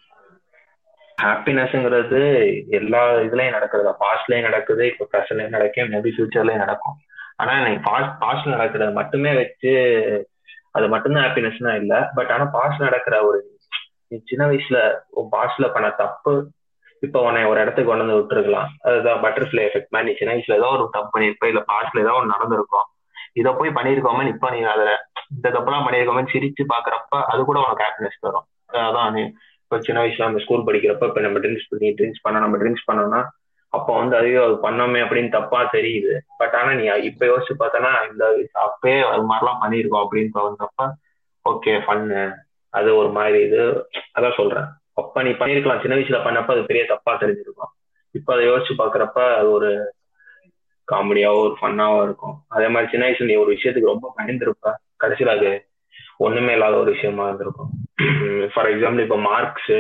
[1.22, 2.22] ஹாப்பினஸ்ங்கிறது
[2.70, 3.90] எல்லா இதுலயும் நடக்குது.
[3.90, 6.98] பாஸ்ட்லயும் நடக்குது இப்போ ப்ரெசன்ட்லயும் நடக்கும் மேபி ஃபியூச்சர்லயும் நடக்கும்.
[7.36, 9.74] ஆனா எனக்கு பாஸ்ட் பாஸ்ட்ல நடக்கிறத மட்டுமே வச்சு
[10.72, 12.12] அது மட்டும்தான் ஹாப்பினஸ்னா இல்ல.
[12.16, 13.60] பட் ஆனா பாஸ்ட் நடக்கிற ஒரு
[14.08, 14.80] நீ சின்ன வயசுல
[15.32, 16.52] பாஸ்ட்ல பண்ண தப்பு
[17.06, 18.70] இப்போ உன்னை ஒரு இடத்துக்கு கொண்டு வந்து விட்டுருக்கலாம்.
[18.88, 22.34] அதுதான் பட்டர்ஃபிளை எஃபெக்ட் மாதிரி நீ சின்ன வயசுல ஏதோ ஒரு தப்பு பண்ணிருப்ப இல்ல பாஸ்ட்ல ஏதோ ஒன்று
[22.36, 22.88] நடந்திருக்கும்.
[23.40, 24.92] இதை போய் பண்ணிருக்கோமே இப்போ நீ அதுல
[25.36, 28.48] இந்த தப்புலாம் பண்ணிருக்கோமே சிரிச்சு பாக்குறப்ப அது கூட உனக்கு ஹாப்பினஸ் தரும்.
[28.88, 29.24] அதான் நீ
[29.64, 33.22] இப்போ சின்ன வயசுல நம்ம ஸ்கூல் படிக்கிறப்ப இப்ப நம்ம ட்ரிங்க்ஸ் பண்ணி ட்ரிங்க்ஸ் பண்ண நம்ம ட்ரிங்க்ஸ் பண்ணோம்னா
[33.74, 36.14] அப்போ வந்து அதுவே அது பண்ணோமே அப்படின்னு தப்பா தெரியுது.
[36.40, 38.24] பட் ஆனா நீ இப்ப யோசிச்சு பார்த்தனா இந்த
[38.66, 40.88] அப்பயே அது மாதிரிலாம் பண்ணியிருக்கோம் அப்படின்னு தோணுறப்ப
[41.46, 42.22] ஓகே ஃபன்னு
[42.80, 43.62] அது ஒரு மாதிரி இது.
[44.18, 44.68] அதான் சொல்றேன்.
[45.02, 45.82] அப்ப நீ பண்ணிருக்கலாம்.
[45.82, 47.72] சின்ன வயசுல பண்ணப்ப அது பெரிய தப்பா தெரிஞ்சிருக்கும்.
[48.16, 49.70] இப்ப அதை யோசிச்சு பாக்குறப்ப அது ஒரு
[50.88, 52.36] காமெடியாவோ ஒரு ஃபன்னாவோ இருக்கும்.
[52.48, 54.74] அதே மாதிரி சின்ன வயசுல நீ ஒரு விஷயத்துக்கு ரொம்ப பயந்துருப்ப.
[55.04, 55.52] கடைசியில அது
[56.18, 57.72] ஒண்ணுமே இல்லாத ஒரு விஷயமா இருந்திருக்கும்.
[58.54, 59.74] ஃபார் எக்ஸாம்பிள் இப்ப மார்க்ஸ்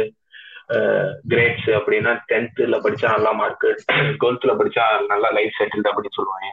[1.32, 3.66] கிரேட்ஸ் அப்படின்னா டென்த்ல படிச்சா நல்லா மார்க்
[4.22, 6.50] டுவெல்த்ல படிச்சா நல்லா லைஃப் செட்டில்டு அப்படின்னு சொல்லுவாங்க.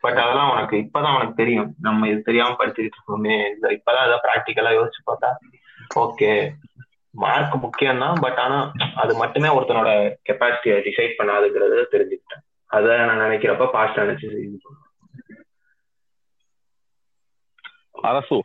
[0.00, 1.68] பட் அதெல்லாம் உனக்கு இப்பதான் உனக்கு தெரியும்.
[1.80, 3.36] நம்ம இது தெரியாம படிச்சுட்டு இருக்கோமே.
[3.76, 5.30] இப்பதான் அதை ப்ராக்டிக்கலா யோசிச்சு பார்த்தா
[6.02, 6.30] ஓகே
[7.14, 9.90] மார்க் முக்கியம் தான் பட் ஆனா அது மட்டுமே ஒருத்தனோட
[10.28, 12.42] கெப்பாசிட்டியை டிசைட் பண்ணாதுங்கிறத தெரிஞ்சுக்கிட்டேன்.
[12.70, 14.28] அதை நான் நினைக்கிறப்ப பாஸ்ட் நினைச்சு
[18.02, 18.38] அரசு.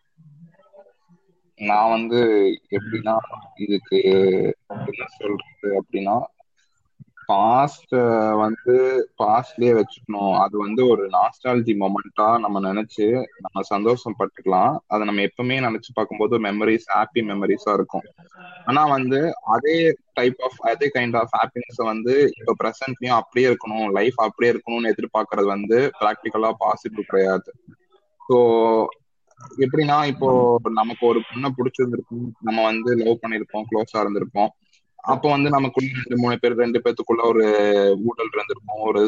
[1.59, 2.19] நான் வந்து
[2.71, 3.15] எப்படின்னா
[3.55, 3.97] இதுக்கு
[4.91, 6.15] என்ன சொல்றது அப்படின்னா
[7.29, 8.75] பாஸ்ட் uh, வந்து
[9.17, 10.35] பாஸ்ட்லயே வச்சுக்கணும்.
[10.39, 13.05] அது வந்து ஒரு நாஸ்டாலஜி மொமெண்டா நம்ம நினைச்சு
[13.39, 14.73] நம்ம சந்தோஷம் பட்டுக்கலாம்.
[14.87, 18.07] அதை நம்ம எப்பவுமே நினைச்சு பார்க்கும்போது மெமரிஸ் ஹாப்பி மெமரிஸா இருக்கும்.
[18.65, 19.19] ஆனா வந்து
[19.55, 19.75] அதே
[20.13, 23.87] டைப் ஆஃப் அதே கைண்ட் ஆஃப் ஹாப்பினஸ் வந்து இப்ப ப்ரெசன்ட்லயும் அப்படியே இருக்கணும்.
[23.89, 27.51] லைஃப் அப்படியே இருக்கணும்னு எதிர்பார்க்கறது வந்து ப்ராக்டிக்கலா பாசிபிள் கிடையாது.
[28.29, 28.37] ஸோ
[29.57, 30.29] எப்படின்னா இப்போ
[30.73, 32.25] நமக்கு ஒரு பொண்ணை பிடிச்சிருந்திருக்கும்.
[32.41, 34.51] நம்ம வந்து லவ் பண்ணிருப்போம் க்ளோஸா இருந்திருப்போம்.
[35.03, 37.45] அப்போ வந்து நமக்குள்ள ரெண்டு மூணு பேர் ரெண்டு பேத்துக்குள்ள ஒரு
[38.07, 39.01] ஊழல் இருந்திருக்கும் ஒரு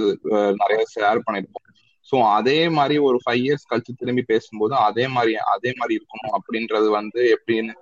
[0.62, 1.67] நிறைய ஷேர் பண்ணிருப்போம்.
[2.10, 6.89] ஸோ அதே மாதிரி ஒரு ஃபைவ் இயர்ஸ் கழிச்சு திரும்பி பேசும்போது அதே மாதிரி அதே மாதிரி இருக்கணும் அப்படின்றது
[6.89, 7.73] வந்து எப்படின்னு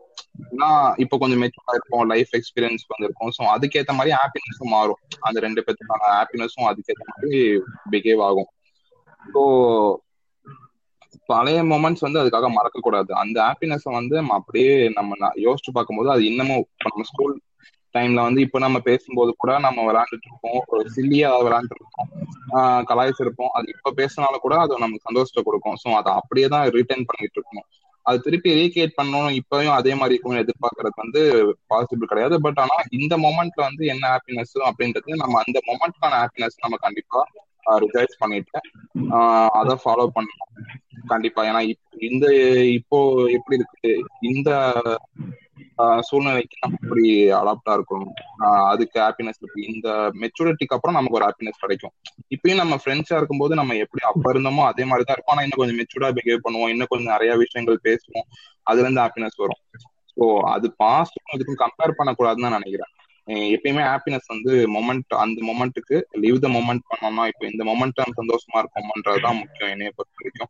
[0.97, 3.31] இப்போ கொஞ்சம் மெச்சூரா இருப்போம் லைஃப் எக்ஸ்பீரியன்ஸ் வந்திருக்கும்.
[3.37, 4.99] ஸோ அதுக்கேற்ற மாதிரி ஹாப்பினஸும் மாறும்.
[5.19, 7.39] அந்த ரெண்டு பேத்துக்கான ஹாப்பினஸும் அதுக்கேற்ற மாதிரி
[7.91, 8.49] பிஹேவ் ஆகும்.
[9.25, 9.41] ஸோ
[11.25, 16.23] பழைய மூமெண்ட்ஸ் வந்து அதுக்காக மறக்க கூடாது அந்த ஹாப்பினஸ் வந்து நம்ம அப்படியே நம்ம யோசிச்சு பார்க்கும்போது அது
[16.25, 17.35] இன்னமும் நம்ம ஸ்கூல்
[17.95, 22.09] டைம்ல வந்து இப்ப நம்ம பேசும்போது கூட நம்ம விளையாண்டுட்டு இருப்போம் ஒரு சில்லியா விளையாண்டுட்டு இருப்போம்
[22.57, 23.51] ஆஹ் கலாய்ச்சிருப்போம்.
[23.53, 25.77] அது இப்ப பேசினாலும் கூட அது நமக்கு சந்தோஷத்தை கொடுக்கும்.
[25.83, 27.67] ஸோ அதை அப்படியே தான் ரிட்டர்ன் பண்ணிட்டு இருக்கணும்
[28.05, 29.31] அது திருப்பி ரீகிரியேட் பண்ணணும்.
[29.39, 31.21] இப்பயும் அதே மாதிரி இருக்கும் எதிர்பார்க்கறது வந்து
[31.69, 32.35] பாசிபிள் கிடையாது.
[32.41, 37.21] பட் ஆனா இந்த மொமெண்ட்ல வந்து என்ன ஹாப்பினஸ் அப்படின்றது நம்ம அந்த மொமெண்ட்கான ஹாப்பினஸ் நம்ம கண்டிப்பா
[37.79, 38.59] ரிசர்ச் பண்ணிட்டு
[39.59, 40.51] அதை ஃபாலோ பண்ணணும்.
[41.11, 41.41] கண்டிப்பா.
[41.49, 41.61] ஏன்னா
[42.09, 42.25] இந்த
[42.79, 42.97] இப்போ
[43.37, 43.91] எப்படி இருக்கு?
[44.31, 44.49] இந்த
[46.07, 47.05] சூழ்நிலைக்கு நம்ம எப்படி
[47.39, 48.13] அடாப்டா இருக்கணும்?
[48.71, 49.59] அதுக்கு ஹாப்பினஸ் இருக்கு.
[49.73, 49.87] இந்த
[50.23, 51.93] மெச்சூரிட்டிக்கு அப்புறம் நமக்கு ஒரு ஹாப்பினஸ் கிடைக்கும்.
[52.35, 55.79] இப்பயும் நம்ம ஃப்ரெண்ட்ஸா இருக்கும்போது நம்ம எப்படி அப்ப இருந்தோமோ அதே மாதிரி தான் இருப்போம் ஆனா இன்னும் கொஞ்சம்
[55.81, 56.71] மெச்சூர்டா பிஹேவ் பண்ணுவோம்.
[56.73, 58.27] இன்னும் கொஞ்சம் நிறைய விஷயங்கள் பேசுவோம்.
[58.63, 59.61] அதுல இருந்து ஹாப்பினஸ் வரும்.
[60.13, 62.91] ஸோ அது பாஸ்ட் இதுக்கும் கம்பேர் பண்ணக்கூடாதுன்னு தான் நினைக்கிறேன்.
[63.29, 68.55] எப்பயுமே ஹாப்பினஸ் வந்து மொமெண்ட் அந்த மொமெண்ட்டுக்கு லீவ் த மொமெண்ட் பண்ணோம்னா இப்போ இந்த மொமெண்ட் நம்ம சந்தோஷமா
[68.55, 70.49] இருக்கோம்ன்றதுதான் முக்கியம் என்னைய பொறுத்த வரைக்கும்.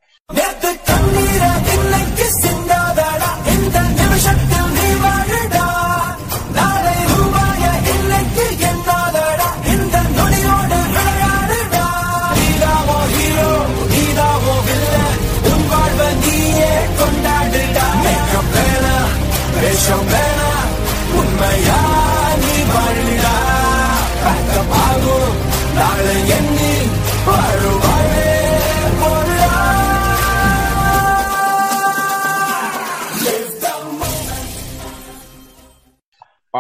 [1.02, 1.50] உண்மையா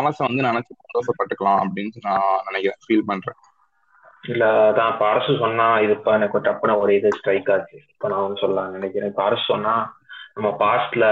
[0.09, 3.35] பழச வந்து நினைச்சு சந்தோஷப்பட்டுக்கலாம் அப்படின்னு நான் நினைக்கிறேன் ஃபீல் பண்றேன்.
[4.27, 7.77] இல்ல அதான் இப்ப அரசு சொன்னா இது இப்ப எனக்கு டப்புன ஒரு இது ஸ்ட்ரைக் ஆச்சு.
[7.89, 9.09] இப்ப நான் வந்து சொல்ல நினைக்கிறேன்.
[9.09, 9.97] இப்ப அரசு சொன்னா
[10.33, 11.05] நம்ம பாஸ்ட்ல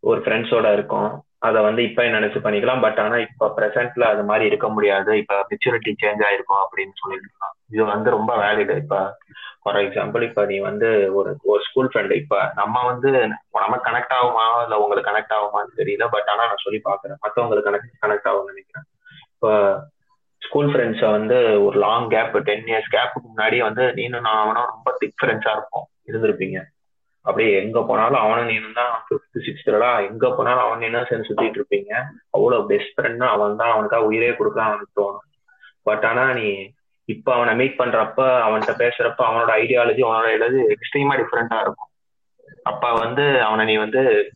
[0.00, 1.24] ஒரு ஃப்ரெண்ட்ஸோட இருக்கோம்.
[1.38, 2.80] அதை வந்து இப்ப நினைச்சு பண்ணிக்கலாம்.
[2.80, 5.18] பட் ஆனா இப்ப பிரசன்ட்ல அது மாதிரி இருக்க முடியாது.
[5.18, 9.18] இப்ப மெச்சூரிட்டி சேஞ்ச் ஆயிருக்கும் அப்படின்னு சொல்லிருக்கலாம் இது வந்து ரொம்ப வேலிடு இப்ப
[9.62, 13.10] ஃபார் எக்ஸாம்பிள் இப்ப நீ வந்து ஒரு ஒரு ஸ்கூல் ஃப்ரெண்டு இப்ப நம்ம வந்து
[13.52, 14.62] நம்ம கனெக்ட் ஆகுமா?
[14.62, 18.86] இல்ல உங்களுக்கு கனெக்ட் ஆகுமான்னு தெரியல பட் ஆனா நான் சொல்லி பாக்குறேன் மத்தவங்களுக்கு கனெக்ட் கனெக்ட் ஆகும்னு நினைக்கிறேன்.
[19.34, 19.90] இப்ப
[20.42, 24.94] ஸ்கூல் ஃப்ரெண்ட்ஸை வந்து ஒரு லாங் கேப் டென் இயர்ஸ் கேப்புக்கு முன்னாடி வந்து நீனும் நான் அவனும் ரொம்ப
[24.98, 25.88] திக் ஃப்ரெண்ட்ஸா இருப்போம்.
[26.06, 26.60] இருந்திருப்பீங்க.
[27.20, 31.92] அப்படியே எங்க போனாலும் அவனும் நீனும் தான் ஃபிஃப்த் சிக்ஸ்த்லாம் எங்க போனாலும் அவன் நீனும் சேர்ந்து சுத்திட்டு இருப்பீங்க.
[32.30, 33.70] அவ்வளவு பெஸ்ட் ஃப்ரெண்ட்னா அவன் தான்.
[33.70, 35.26] அவனுக்காக உயிரே கொடுக்கலாம் அவனுக்கு தோணும்.
[35.82, 36.72] பட் ஆனா நீ
[37.04, 41.88] இப்ப அவனை மீட் பண்றப்ப அவன்கிட்ட பேசுறப்ப அவனோட ஐடியாலஜி அவனோட இது எக்ஸ்ட்ரீமா டிஃப்ரெண்டா இருக்கும்.
[42.62, 44.32] அப்ப வந்து அவனை நீ வந்து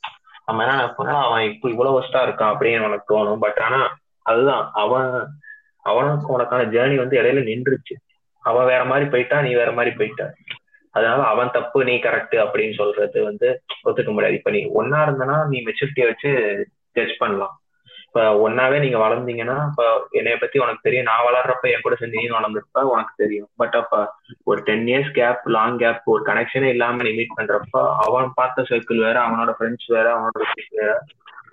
[0.47, 3.39] நம்ம என்ன நினைப்போம்னா அவன் இப்போ இவ்வளவு ஒஸ்டா இருக்கான் அப்படின்னு உனக்கு தோணும்.
[3.39, 4.71] பட் ஆனா அதுதான்.
[4.73, 5.27] அவன்
[5.83, 7.95] அவனுக்கு உனக்கான ஜேர்னி வந்து இடையில நின்றுச்சு.
[8.39, 10.31] அவன் வேற மாதிரி போயிட்டா நீ வேற மாதிரி போயிட்ட.
[10.91, 14.35] அதனால அவன் தப்பு நீ கரெக்ட் அப்படின்னு சொல்றது வந்து ஒத்துக்க முடியாது.
[14.35, 16.31] இப்ப நீ ஒன்னா இருந்தனா நீ மெச்சூரிட்டியை வச்சு
[16.93, 17.61] ஜட்ஜ் பண்ணலாம்.
[18.17, 21.05] இப்ப ஒன்னாவே நீங்க வளர்ந்தீங்கன்னா இப்ப என்னைய பத்தி உனக்கு தெரியும்.
[21.05, 23.49] நான் வளர்றப்ப என் கூட சேர்ந்து நீ வளர்ந்துருப்ப உனக்கு தெரியும்.
[23.57, 23.97] பட் அப்ப
[24.45, 29.03] ஒரு ten years gap long gap ஒரு கனெக்ஷனே இல்லாம நீ மீட் பண்றப்ப அவன் பார்த்த சர்க்கிள்
[29.05, 30.93] வேற அவனோட ஃப்ரெண்ட்ஸ் வேற அவனோட வேற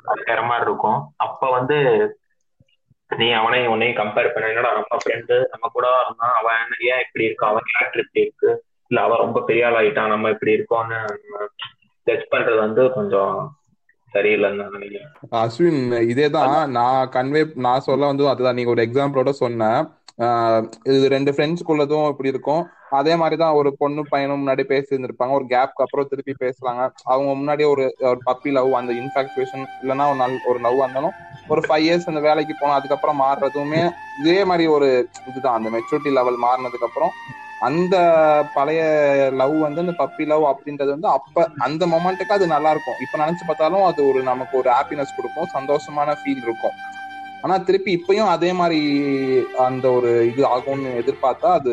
[0.03, 0.99] அது வேற மாதிரி இருக்கும்.
[1.17, 1.77] அப்ப வந்து
[3.11, 7.45] நீ அவனையும் உன்னையும் கம்பேர் பண்ண என்னடா நம்ம ஃப்ரெண்டு நம்ம கூட இருந்தான் அவன் ஏன் இப்படி இருக்கு
[7.45, 8.51] அவன் கேரக்டர் இப்படி இருக்கு
[8.91, 11.01] இல்ல அவன் ரொம்ப பெரிய ஆள் ஆயிட்டான் நம்ம இப்படி இருக்கோம்னு
[12.07, 13.35] ஜட்ஜ் பண்றது வந்து கொஞ்சம்
[14.13, 15.01] சரியில்லைன்னு
[15.43, 16.55] அஸ்வின் இதேதான்.
[16.77, 18.57] நான் கன்வே நான் சொல்ல வந்து அதுதான்.
[18.59, 19.81] நீங்க ஒரு எக்ஸாம்பிளோட சொன்னேன்
[20.91, 22.63] இது ரெண்டு ஃப்ரெண்ட்ஸ்குள்ளதும் இப்படி இருக்கும்.
[22.99, 26.81] அதே மாதிரிதான் ஒரு பொண்ணு பையனும் முன்னாடி பேசி இருந்திருப்பாங்க ஒரு கேப்க்கு அப்புறம் திருப்பி பேசுறாங்க.
[27.03, 31.15] அவங்க முன்னாடி ஒரு ஒரு பப்பி லவ் அந்த இன்ஃபாக்சுவேஷன் இல்லைன்னா ஒரு நல் ஒரு லவ் வந்தாலும்
[31.47, 33.81] ஒரு ஃபைவ் இயர்ஸ் அந்த வேலைக்கு போனோம் அதுக்கப்புறம் மாறுறதுமே
[34.21, 34.89] இதே மாதிரி ஒரு
[35.29, 35.57] இதுதான்.
[35.57, 37.13] அந்த மெச்சூரிட்டி லெவல் மாறினதுக்கு அப்புறம்
[37.67, 37.95] அந்த
[38.55, 38.81] பழைய
[39.41, 43.01] லவ் வந்து அந்த பப்பி லவ் அப்படின்றது வந்து அப்ப அந்த மொமெண்ட்டுக்கு அது நல்லா இருக்கும்.
[43.05, 46.77] இப்ப நினைச்சு பார்த்தாலும் அது ஒரு நமக்கு ஒரு ஹாப்பினஸ் கொடுக்கும் சந்தோஷமான ஃபீல் இருக்கும்.
[47.45, 48.81] ஆனா திருப்பி இப்பயும் அதே மாதிரி
[49.63, 51.71] அந்த ஒரு இது ஆகும்னு எதிர்பார்த்தா அது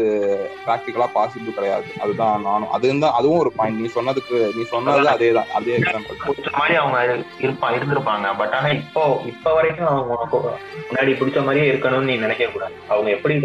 [0.65, 1.87] பிராக்டிக்கலா பாசிபிள் கிடையாது.
[2.05, 6.77] அதுதான் நானும் அது இருந்தா அதுவும் ஒரு பாயிண்ட் நீ சொன்னதுக்கு நீ சொன்னது அதேதான் அதே எக்ஸாம்பிள் மாதிரி
[6.83, 6.99] அவங்க
[7.45, 8.35] இருப்பா இருந்திருப்பாங்க.
[8.41, 10.43] பட் ஆனா இப்போ இப்ப வரைக்கும் அவங்க
[10.89, 13.37] முன்னாடி பிடிச்ச மாதிரியே இருக்கணும்னு நீ நினைக்க கூடாது அவங்க எப்படி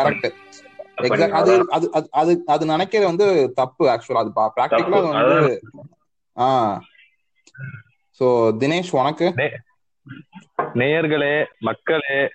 [0.00, 0.30] கரெக்ட்
[0.96, 5.60] அது அது அது- நினைக்கிறது வந்து தப்பு ஆக்சுவலா அது பிராக்டிக்கலா அது வந்து
[6.38, 6.80] ஆ.
[8.20, 8.26] சோ
[8.60, 9.32] தினேஷ் உனக்கு?
[10.74, 12.30] நேயர்களே மக்களே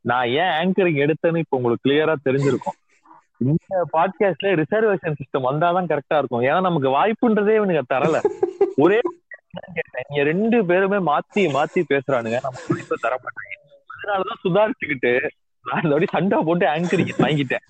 [0.00, 2.78] நான் ஏன் ஆங்கரிங் எடுத்தேன்னு இப்ப உங்களுக்கு கிளியரா தெரிஞ்சிருக்கும்.
[3.36, 6.42] இந்த பாட்காஸ்ட்ல ரிசர்வேஷன் சிஸ்டம் வந்தாதான் கரெக்டா இருக்கும்.
[6.42, 8.20] ஏன்னா நமக்கு வாய்ப்புன்றதே இவனுங்க தரல.
[8.76, 9.00] ஒரே
[9.74, 10.04] கேட்டேன்.
[10.08, 12.38] நீங்க ரெண்டு பேருமே மாத்தி மாத்தி பேசுறானுங்க.
[12.42, 13.62] நம்ம வாய்ப்பு தர மாட்டாங்க
[13.96, 15.28] அதனாலதான் சுதாரிச்சுக்கிட்டு
[15.66, 17.64] நான் இந்த வாட்டி சண்டை போட்டு ஆங்கரிங் வாங்கிட்டேன்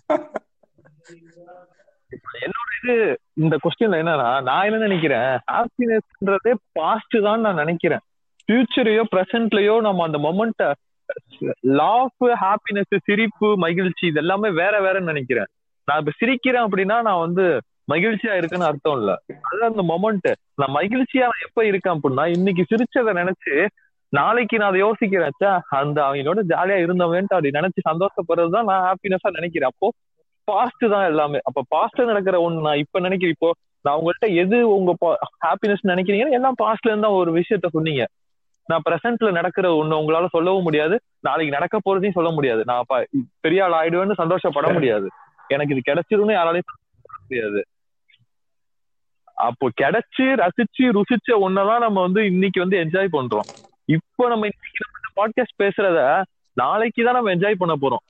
[2.44, 2.94] என்னோட இது
[3.42, 5.28] இந்த கொஸ்டின்ல என்னன்னா நான் என்ன நினைக்கிறேன்?
[5.52, 8.02] ஹாப்பினஸ்ன்றதே பாஸ்ட் தான் நான் நினைக்கிறேன்.
[8.48, 10.64] ஃபியூச்சரையோ ப்ரெசென்ட்லயோ நம்ம அந்த மொமெண்ட
[11.80, 15.48] லாஃப் ஹாப்பினஸ் சிரிப்பு மகிழ்ச்சி இது எல்லாமே வேற வேறன்னு நினைக்கிறேன்.
[15.88, 17.44] நான் இப்ப சிரிக்கிறேன் அப்படின்னா நான் வந்து
[17.92, 19.12] மகிழ்ச்சியா இருக்குன்னு அர்த்தம் இல்ல.
[19.48, 20.28] அதான் அந்த மொமெண்ட்
[20.61, 23.54] நான் மகிழ்ச்சியா நான் எப்ப இருக்கேன் அப்படின்னா இன்னைக்கு சிரிச்சதை நினைச்சு
[24.16, 29.70] நாளைக்கு நான் அதை யோசிக்கிறேச்சா அந்த அவங்களோட ஜாலியா இருந்தவன்ட்டு அப்படி நினைச்சு சந்தோஷப்படுறதுதான் நான் ஹாப்பினஸா நினைக்கிறேன்.
[29.72, 29.88] அப்போ
[30.48, 31.38] பாஸ்ட் தான் எல்லாமே.
[31.42, 33.35] அப்ப பாஸ்ட் நடக்கிற ஒண்ணு நான் இப்ப நினைக்கிறேன்.
[33.37, 33.50] இப்போ
[33.85, 34.92] நான் உங்கள்கிட்ட எது உங்க
[35.46, 38.05] ஹாப்பினஸ் நினைக்கிறீங்கன்னா எல்லாம் பாஸ்ட்ல இருந்தா ஒரு விஷயத்த சொன்னீங்க.
[38.68, 40.96] நான் பிரசன்ட்ல நடக்கிற ஒண்ணு உங்களால சொல்லவும் முடியாது.
[41.20, 42.62] நாளைக்கு நடக்க போறதையும் சொல்ல முடியாது.
[42.64, 43.07] நான் அப்ப
[43.40, 45.09] பெரிய ஆள் ஆயிடுவேன்னு சந்தோஷப்பட முடியாது.
[45.48, 46.70] எனக்கு இது கிடைச்சிரும்னு யாராலையும்
[47.24, 47.61] முடியாது.
[49.46, 53.48] அப்போ கிடைச்சு ரசிச்சு ருசிச்ச ஒன்னதான் நம்ம வந்து இன்னைக்கு வந்து என்ஜாய் பண்றோம்.
[53.85, 58.05] இப்போ நம்ம இன்னைக்கு நம்ம இந்த பாட்காஸ்ட் பேசுறத நாளைக்கு தான் நம்ம என்ஜாய் பண்ண போறோம்.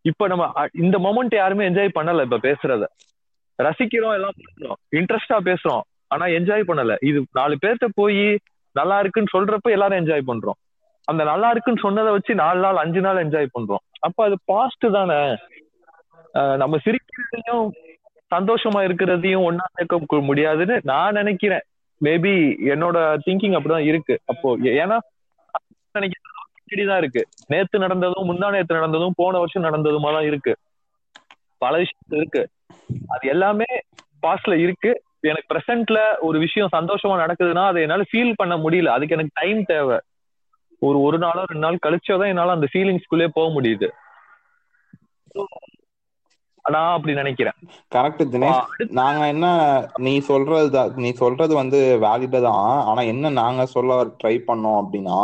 [0.00, 2.84] இப்ப நம்ம இந்த மொமெண்ட் யாருமே என்ஜாய் பண்ணல இப்ப பேசுறத.
[3.62, 4.78] ரசிக்கிறோம் எல்லாம் பேசுறோம்.
[4.90, 5.80] இன்ட்ரெஸ்டா பேசுறோம்.
[6.06, 6.96] ஆனா என்ஜாய் பண்ணல.
[7.00, 8.38] இது நாலு பேர்த்த போய்
[8.72, 10.60] நல்லா இருக்குன்னு சொல்றப்ப எல்லாரும் என்ஜாய் பண்றோம்.
[11.04, 13.84] அந்த நல்லா இருக்குன்னு சொன்னதை வச்சு நாலு நாள் அஞ்சு நாள் என்ஜாய் பண்றோம்.
[13.98, 15.36] அப்ப அது பாஸ்ட் தானே?
[16.32, 17.70] நம்ம சிரிக்கிறதையும்
[18.34, 21.60] சந்தோஷமா இருக்கிறதையும் ஒன்னா சேர்க்க முடியாதுன்னு நான் நினைக்கிறேன்.
[22.04, 22.34] மேபி
[22.72, 24.20] என்னோட திங்கிங் அப்படிதான் இருக்கு.
[24.24, 24.98] அப்போ ஏன்னா
[26.86, 27.22] தான் இருக்கு.
[27.46, 30.56] நேத்து நடந்ததும் முந்தா நேத்து நடந்ததும் போன வருஷம் நடந்ததுமா தான் இருக்கு.
[31.58, 32.42] பல விஷயம் இருக்கு.
[33.08, 33.64] அது எல்லாமே
[34.22, 35.02] பாஸ்ட்ல இருக்கு.
[35.20, 38.86] எனக்கு ப்ரெசென்ட்ல ஒரு விஷயம் சந்தோஷமா நடக்குதுன்னா அதை என்னால ஃபீல் பண்ண முடியல.
[38.86, 39.98] அதுக்கு எனக்கு டைம் தேவை.
[40.78, 43.88] ஒரு ஒரு நாளோ ரெண்டு நாள் கழிச்சாதான் என்னால அந்த ஃபீலிங்ஸ்குள்ளே போக முடியுது.
[46.72, 47.56] நான் அப்படி நினைக்கிறேன்.
[47.94, 48.68] கரெக்ட் தினேஷ்.
[48.90, 49.46] நாங்க என்ன
[49.96, 52.68] நீ சொல்றது நீ சொல்றது வந்து வேலிடா தான்.
[52.90, 55.18] ஆனா என்ன நாங்க சொல்ல ட்ரை பண்ணோம் அப்படின்னா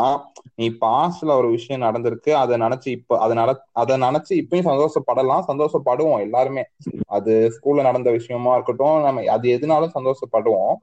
[0.55, 6.24] நீ பாஸ்ட்ல ஒரு விஷயம் நடந்திருக்கு அதை நினைச்சு இப்ப அதை நட அதை நினைச்சு இப்பயும் சந்தோஷப்படலாம் சந்தோஷப்படுவோம்
[6.26, 6.64] எல்லாருமே.
[7.07, 10.74] அது ஸ்கூல்ல நடந்த விஷயமா இருக்கட்டும் நம்ம அது எதுனாலும் சந்தோஷப்படுவோம்.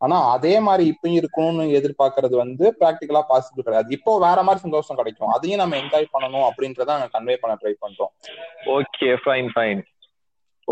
[0.00, 3.88] ஆனா அதே மாதிரி இப்பயும் இருக்கணும்னு எதிர்பார்க்கறது வந்து பிராக்டிகலா பாசிபிள் கிடையாது.
[3.90, 5.28] இப்போ வேற மாதிரி சந்தோஷம் கிடைக்கும்.
[5.28, 8.12] அதையும் நம்ம என்ஜாய் பண்ணணும் அப்படின்றத நாங்க கன்வே பண்ண ட்ரை பண்றோம்.
[8.76, 9.82] ஓகே ஃபைன் ஃபைன்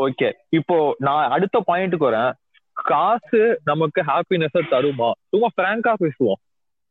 [0.00, 2.32] ஓகே இப்போ நான் அடுத்த பாயிண்ட்டுக்கு வரேன்.
[2.72, 5.10] காசு நமக்கு ஹாப்பினஸ் தருமா?
[5.28, 6.40] சும்மா பிராங்கா பேசுவோம்.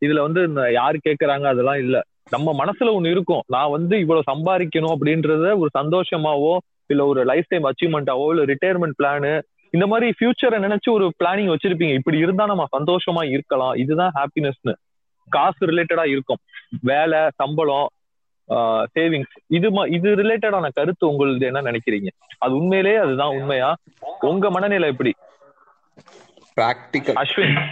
[0.06, 2.02] இதுல வந்து இந்த யாரு கேக்குறாங்க அதெல்லாம் இல்ல.
[2.30, 3.44] நம்ம மனசுல ஒண்ணு இருக்கும்.
[3.48, 9.42] நான் வந்து இவ்வளவு சம்பாதிக்கணும் அப்படின்றத ஒரு சந்தோஷமாவோ இல்ல ஒரு லைஃப் டைம் அச்சீவ்மெண்ட்டாவோ இல்ல ரிட்டையர்மெண்ட் பிளானு
[9.70, 11.94] இந்த மாதிரி ஃபியூச்சரை நினைச்சு ஒரு பிளானிங் வச்சிருப்பீங்க.
[11.94, 13.74] இப்படி இருந்தா நம்ம சந்தோஷமா இருக்கலாம்.
[13.74, 14.74] இதுதான் ஹாப்பினஸ்னு
[15.30, 16.38] காசு ரிலேட்டடா இருக்கும்.
[16.82, 17.88] வேலை சம்பளம்
[18.50, 22.08] சேவிங்ஸ் இது ம- இது ரிலேட்டடான கருத்து உங்களுது என்ன நினைக்கிறீங்க?
[22.38, 23.76] அது உண்மையிலேயே அதுதான் உண்மையா?
[24.20, 25.14] உங்க மனநிலை எப்படி?
[26.62, 27.68] பிராக்டிக்கல் அஸ்வின்.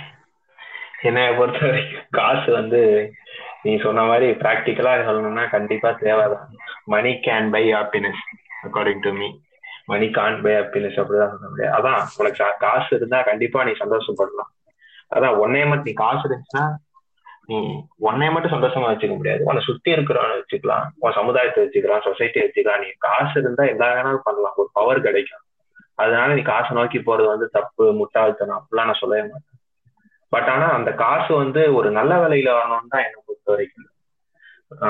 [1.01, 3.13] என்னைய பொறுத்த வரைக்கும் காசு வந்து
[3.61, 6.49] நீ சொன்ன மாதிரி பிராக்டிக்கலா சொல்லணும்னா கண்டிப்பா தேவைதான்.
[6.83, 8.21] Money can buy happiness
[8.63, 9.39] according to me
[9.85, 11.77] money can't buy happiness அப்படிதான் சொல்ல முடியாது.
[11.77, 14.51] அதான் உனக்கு காசு இருந்தா கண்டிப்பா நீ சந்தோஷப்படலாம்.
[15.15, 16.69] அதான் உன்னைய மட்டும் நீ காசு இருந்துச்சுன்னா
[17.51, 17.59] நீ
[18.07, 19.41] உன்னைய மட்டும் சந்தோஷமா வச்சுக்க முடியாது.
[19.43, 20.85] உன்னை சுத்தி இருக்கிறவனை வச்சுக்கலாம்.
[21.03, 22.03] உன் சமுதாயத்தை வச்சுக்கலாம்.
[22.07, 22.83] சொசைட்டியை வச்சுக்கலாம்.
[22.83, 24.55] நீ காசு இருந்தா எல்லா வேணாலும் பண்ணலாம்.
[24.55, 25.43] ஒரு பவர் கிடைக்கும்.
[25.95, 28.59] அதனால நீ காசை நோக்கி போறது வந்து தப்பு முட்டாள்தனம்.
[28.59, 29.57] அப்படிலாம் நான் சொல்லவே மாட்டேன்.
[30.29, 33.89] பட் ஆனா அந்த காசு வந்து ஒரு நல்ல வேலையில வரணும்னு தான் என்னை பொறுத்த வரைக்கும்.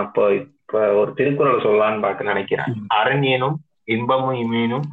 [0.01, 2.73] அப்போ இப்ப ஒரு திருக்குறள் சொல்லலாம்னு பார்க்க நினைக்கிறேன்.
[2.95, 4.85] அரண்யனும் இன்பமும் இமீனும்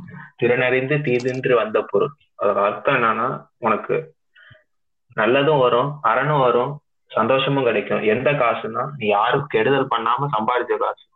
[0.43, 2.15] திறனறிந்து தீதின்று வந்த பொருள்.
[2.43, 3.29] அதோட அர்த்தம் என்னன்னா
[3.59, 3.97] உனக்கு
[5.17, 6.73] நல்லதும் வரும் அரணும் வரும்
[7.09, 8.03] சந்தோஷமும் கிடைக்கும்.
[8.03, 11.07] எந்த காசுன்னா நீ யாருக்கு கெடுதல் பண்ணாம சம்பாதிச்ச காசு.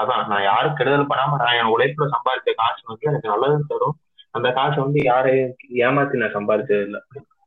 [0.00, 3.98] அதான் நான் யாருக்கு கெடுதல் பண்ணாம நான் என் உழைப்புல சம்பாதிச்ச காசு வந்து எனக்கு நல்லதும் தரும்.
[4.30, 7.00] அந்த காசு வந்து யாரையும் ஏமாத்தி நான் சம்பாதிச்சது இல்லை.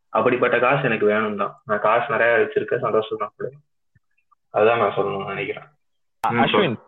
[0.09, 1.61] அப்படிப்பட்ட காசு எனக்கு வேணும் தான்.
[1.65, 3.51] நான் காசு நிறைய வச்சிருக்கேன் சந்தோஷம் தான்
[4.49, 5.63] அதுதான் நான் சொல்லணும்னு நினைக்கிறேன்.
[6.27, 6.79] அஸ்வின்.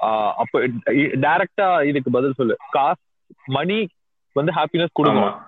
[0.00, 0.58] ஆஹ் அப்ப
[1.24, 2.56] டைரக்டா இதுக்கு பதில் சொல்லு.
[2.70, 3.00] காசு
[3.44, 3.88] மணி
[4.32, 5.44] வந்து ஹாப்பினஸ் கொடுக்கும்.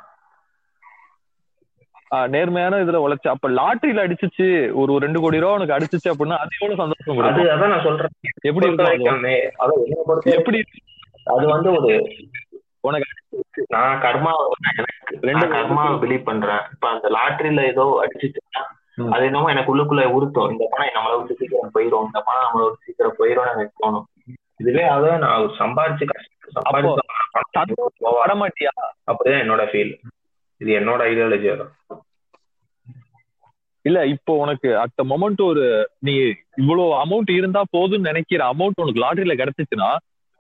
[2.08, 6.92] நேர்மையான இதுல உழைச்சு அப்ப லாட்டரியில அடிச்சுச்சு ஒரு ரெண்டு கோடி ரூபா உனக்கு அடிச்சுச்சு அப்படின்னா அது எவ்வளவு
[6.92, 8.08] சந்தோஷம் அது அதான் நான் சொல்றேன்.
[8.40, 10.62] எப்படி அதான் எப்படி
[11.24, 12.08] அது வந்து ஒரு
[12.80, 13.06] உனக்கு
[13.68, 14.30] நான் கர்மா
[15.20, 16.58] ரெண்டு நான் கர்மாவை பிலீவ் பண்றேன்.
[16.72, 18.62] இப்ப அந்த லாட்டரியில ஏதோ அடிச்சுச்சுன்னா.
[19.10, 20.50] அது என்னமோ எனக்கு உள்ளுக்குள்ள உறுத்தும்.
[20.50, 22.04] இந்த பணம் நம்மளை விட்டு சீக்கிரம் போயிரும்.
[22.04, 24.32] இந்த பணம் நம்மளை விட்டு சீக்கிரம் போயிரும் எனக்கு தோணும்.
[24.56, 26.96] இதுவே அதை நான் சம்பாரிச்சு கஷ்ட- சம்பாரிச்சு
[29.12, 29.98] அப்படிதான் என்னோட ஃபீல்
[30.60, 31.74] இது என்னோட ஐடியாலஜி தான்
[33.84, 35.64] இல்ல இப்போ உனக்கு அத்த மொமெண்ட் ஒரு
[36.06, 36.12] நீ
[36.60, 39.90] இவ்வளவு அமௌண்ட் இருந்தா போதும்னு நினைக்கிற அமௌண்ட் உனக்கு லாட்டரியில கிடைச்சிச்சுன்னா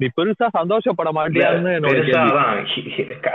[0.00, 2.58] நீ பெருசா சந்தோஷப்பட மாட்டியான்னு அதான்.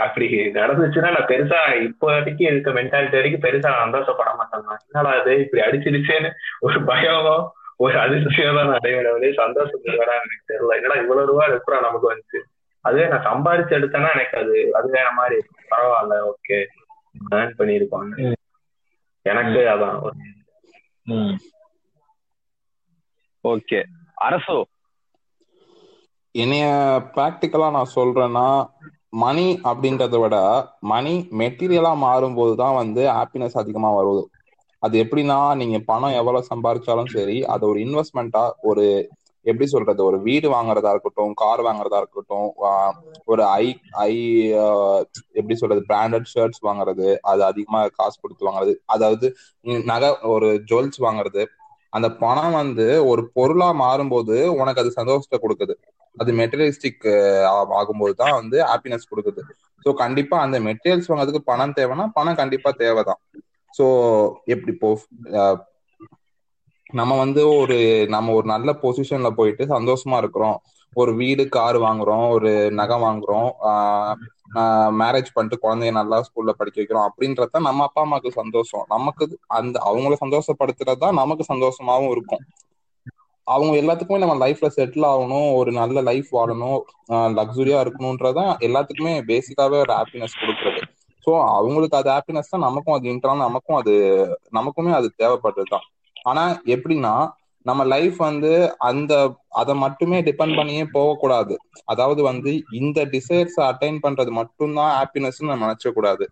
[0.04, 0.26] அப்படி
[0.58, 4.64] நடந்துச்சுன்னா நான் பெருசா இப்போ வரைக்கும் இருக்க மென்டாலிட்டி வரைக்கும் பெருசா சந்தோஷப்பட மாட்டேன்.
[4.86, 7.36] என்னடா இது இப்படி அடிச்சிருச்சேன்னு ஒரு பயமோ
[7.78, 9.38] ஒரு அதிர்ச்சியோ தான் நான் அடைவேன்.
[9.42, 9.84] சந்தோஷம்
[10.18, 10.76] எனக்கு தெரியல.
[10.78, 12.40] என்னடா இவ்வளவு ரூபா எப்படா நமக்கு வந்துச்சு?
[12.84, 15.68] அதுவே நான் சம்பாரிச்சு எடுத்தேன்னா எனக்கு அது அது வேற மாதிரி இருக்கும்.
[15.68, 16.58] பரவாயில்ல ஓகே
[17.34, 18.32] ஏர்ன் பண்ணியிருப்பான்னு
[19.26, 19.98] எனக்கு அதான்
[23.44, 23.80] ஓகே
[24.18, 24.58] அரசோ.
[26.34, 26.64] என்னைய
[27.14, 28.46] ப்ராக்டிக்கலா நான் சொல்றேன்னா
[29.16, 30.36] மணி அப்படின்றத விட
[30.90, 34.22] மணி மெட்டீரியலா மாறும்போது தான் வந்து ஹாப்பினஸ் அதிகமா வருது.
[34.82, 38.84] அது எப்படின்னா நீங்க பணம் எவ்வளவு சம்பாதிச்சாலும் சரி அது ஒரு இன்வெஸ்ட்மெண்ட்டா ஒரு
[39.50, 40.00] எப்படி சொல்றது?
[40.10, 42.48] ஒரு வீடு வாங்குறதா இருக்கட்டும் கார் வாங்குறதா இருக்கட்டும்
[43.32, 43.66] ஒரு ஐ
[44.06, 44.12] ஐ
[45.38, 45.82] எப்படி சொல்றது?
[45.90, 48.74] பிராண்டட் ஷர்ட்ஸ் வாங்குறது அது அதிகமா காசு கொடுத்து வாங்குறது.
[48.94, 49.28] அதாவது
[49.92, 51.44] நகை ஒரு ஜுவல்ஸ் வாங்குறது.
[51.92, 55.74] அந்த பணம் வந்து ஒரு பொருளா மாறும்போது உனக்கு அது சந்தோஷத்தை கொடுக்குது.
[56.16, 57.06] அது மெட்டீரியலிஸ்டிக்
[57.78, 59.42] ஆகும்போது தான் வந்து ஹாப்பினஸ் கொடுக்குது.
[59.86, 63.20] ஸோ கண்டிப்பா அந்த மெட்டீரியல்ஸ் வாங்குறதுக்கு பணம் தேவைன்னா பணம் கண்டிப்பா தேவைதான்.
[63.74, 63.86] ஸோ
[64.54, 64.90] எப்படி இப்போ
[66.90, 67.76] நம்ம வந்து ஒரு
[68.14, 70.58] நம்ம ஒரு நல்ல பொசிஷன்ல போயிட்டு சந்தோஷமா இருக்கிறோம்.
[70.96, 73.48] ஒரு வீடு கார் வாங்குறோம் ஒரு நகை வாங்குறோம்.
[75.00, 77.08] மேரேஜ் பண்ணிட்டு குழந்தைய நல்லா ஸ்கூல்ல படிக்க வைக்கிறோம்.
[77.08, 78.84] அப்படின்றத நம்ம அப்பா அம்மாவுக்கு சந்தோஷம்.
[78.88, 79.24] நமக்கு
[79.58, 82.44] அந்த அவங்கள சந்தோஷப்படுத்துறதுதான் நமக்கு சந்தோஷமாவும் இருக்கும்.
[83.46, 85.48] அவங்க எல்லாத்துக்குமே நம்ம லைஃப்ல செட்டில் ஆகணும்.
[85.56, 86.78] ஒரு நல்ல லைஃப் வாழணும்.
[87.38, 90.82] லக்ஸுரியா இருக்கணும்ன்றதான் எல்லாத்துக்குமே பேசிக்காவே ஒரு ஹாப்பினஸ் கொடுக்குறது.
[91.26, 93.94] ஸோ அவங்களுக்கு அது ஹாப்பினஸ் தான் நமக்கும் அது இன்டர்னல் நமக்கும் அது
[94.54, 95.86] நமக்குமே அது தேவைப்படுறது தான்
[96.24, 97.14] ஆனா எப்படின்னா
[97.66, 98.50] நம்ம லைஃப் வந்து
[98.88, 99.12] அந்த
[99.60, 101.54] அதை மட்டுமே டிபெண்ட் பண்ணியே போகக்கூடாது.
[101.84, 106.26] அதாவது வந்து இந்த டிசைர்ஸ் அட்டைன் பண்றது மட்டும்தான் ஹாப்பினஸ் நம்ம நினைச்ச கூடாது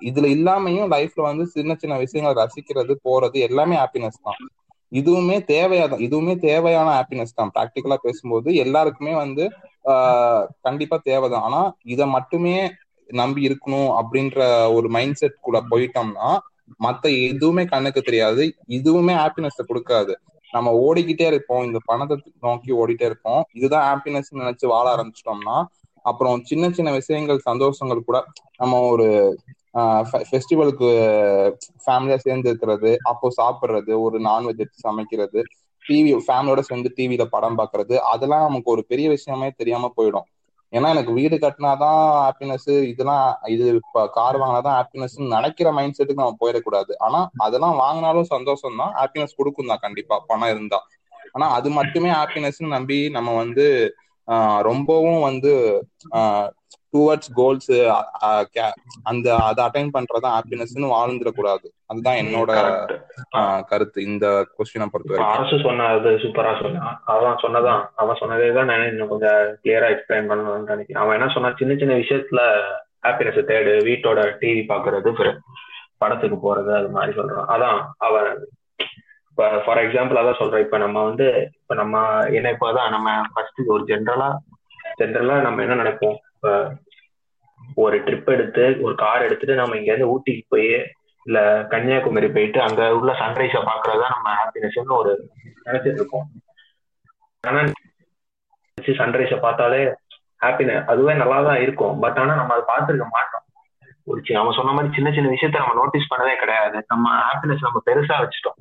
[0.00, 4.40] இதுல இல்லாமையும் லைஃப்ல வந்து சின்ன சின்ன விஷயங்களை ரசிக்கிறது போறது எல்லாமே ஹாப்பினஸ் தான்.
[4.92, 7.52] இதுவுமே தேவையான இதுவுமே தேவையான ஹாப்பினஸ் தான்.
[7.56, 9.44] ப்ராக்டிக்கலா பேசும்போது எல்லாருக்குமே வந்து
[10.66, 11.46] கண்டிப்பா தேவைதான்.
[11.48, 11.62] ஆனா
[11.94, 12.56] இதை மட்டுமே
[13.08, 14.38] நம்பி இருக்கணும் அப்படின்ற
[14.76, 16.28] ஒரு மைண்ட் செட் கூட போயிட்டோம்னா
[16.84, 18.44] மத்த எதுவுமே கண்ணுக்கு தெரியாது.
[18.78, 20.14] இதுவுமே ஹாப்பினஸ் கொடுக்காது.
[20.52, 21.64] நம்ம ஓடிக்கிட்டே இருப்போம்.
[21.64, 23.42] இந்த பணத்தை நோக்கி ஓடிட்டே இருப்போம்.
[23.52, 25.56] இதுதான் ஹாப்பினஸ் நினைச்சு வாழ ஆரம்பிச்சிட்டோம்னா
[26.04, 28.18] அப்புறம் சின்ன சின்ன விஷயங்கள் சந்தோஷங்கள் கூட
[28.56, 29.06] நம்ம ஒரு
[30.30, 30.88] ஃபெஸ்டிவலுக்கு
[31.84, 35.40] ஃபேமிலியா சேர்ந்து இருக்கிறது அப்போ சாப்பிடுறது ஒரு நான்வெஜ் எடுத்து சமைக்கிறது
[35.84, 40.26] டிவி ஃபேமிலியோட சேர்ந்து டிவியில படம் பாக்குறது அதெல்லாம் நமக்கு ஒரு பெரிய விஷயமே தெரியாம போயிடும்.
[40.76, 46.38] ஏன்னா எனக்கு வீடு கட்டினாதான் ஹாப்பினஸ் இதெல்லாம் இது இப்ப கார் வாங்கினாதான் ஹாப்பினஸ் நினைக்கிற மைண்ட் செட்டுக்கு நம்ம
[46.40, 46.92] போயிடக்கூடாது.
[46.98, 50.80] ஆனா அதெல்லாம் வாங்கினாலும் சந்தோஷம் தான் ஹாப்பினஸ் கொடுக்கும் தான் கண்டிப்பா பணம் இருந்தா.
[51.32, 53.66] ஆனா அது மட்டுமே ஹாப்பினஸ் நம்பி நம்ம வந்து
[54.28, 55.52] ஆஹ் ரொம்பவும் வந்து
[56.94, 57.72] டுவர்ட்ஸ் கோல்ஸ்
[59.10, 61.66] அந்த அதை அட்டைன் பண்றதா ஹாப்பினஸ்னு வாழ்ந்துடக்கூடாது.
[61.90, 62.50] அதுதான் என்னோட
[63.70, 64.00] கருத்து.
[64.10, 67.82] இந்த கொஸ்டினை பொறுத்த அரசு சொன்னது சூப்பரா சொன்னான் அவன் சொன்னதான்.
[68.02, 71.02] அவன் சொன்னதே தான் நான் இன்னும் கொஞ்சம் கிளியரா எக்ஸ்பிளைன் பண்ணணும்னு நினைக்கிறேன்.
[71.04, 72.42] அவன் என்ன சொன்னா சின்ன சின்ன விஷயத்துல
[73.06, 75.12] ஹாப்பினஸ் தேடு வீட்டோட டிவி பாக்குறது
[76.02, 77.46] படத்துக்கு போறது அது மாதிரி சொல்றான்.
[77.54, 78.30] அதான் அவன்.
[79.30, 80.64] இப்ப ஃபார் எக்ஸாம்பிள் அதான் சொல்றேன்.
[80.66, 81.26] இப்ப நம்ம வந்து
[81.62, 82.04] இப்ப நம்ம
[82.38, 84.30] என்ன இப்ப நம்ம ஃபர்ஸ்ட் ஒரு ஜென்ரலா
[85.00, 86.18] ஜென்ரலா நம்ம என்ன நினைப்போம்?
[87.76, 90.70] ஒரு ட்ரிப் எடுத்து ஒரு கார் எடுத்துட்டு நம்ம இங்க இருந்து ஊட்டிக்கு போய்
[91.26, 95.12] இல்ல கன்னியாகுமரி போயிட்டு அங்க உள்ள சன்ரைஸ பாக்குறதா நம்ம ஹாப்பினஸ்னு ஒரு
[95.64, 96.26] நினைச்சிட்டு இருக்கோம்
[97.44, 97.60] ஆனா
[98.78, 99.80] சன்ரைஸ பார்த்தாலே
[100.40, 101.94] ஹாப்பினஸ் அதுவே நல்லா தான் இருக்கும்.
[102.00, 103.44] பட் ஆனா நம்ம அதை பார்த்துருக்க மாட்டோம்.
[104.06, 106.78] ஒரு அவன் சொன்ன மாதிரி சின்ன சின்ன விஷயத்த நம்ம நோட்டீஸ் பண்ணதே கிடையாது.
[106.88, 108.58] நம்ம ஹாப்பினஸ் நம்ம பெருசா வச்சுட்டோம்.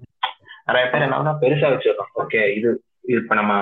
[0.65, 2.69] நிறைய பேர் என்னன்னா பெருசா வச்சிருக்கோம் ஓகே இது
[3.17, 3.53] இப்ப நம்ம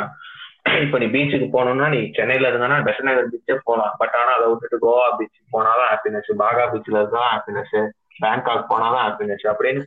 [0.65, 4.77] இப்ப நீ பீச்சுக்கு போகணும்னா நீ சென்னையில இருந்தானா பெசன் நகர் பீச்சே போகலாம் பட் ஆனா அதை விட்டுட்டு
[4.85, 7.75] கோவா பீச் போனாதான் ஹாப்பினஸ் பாகா பீச்ல இருந்தா ஹாப்பினஸ்
[8.21, 9.83] பேங்காக் போனாதான் ஹாப்பினஸ் அப்படின்னு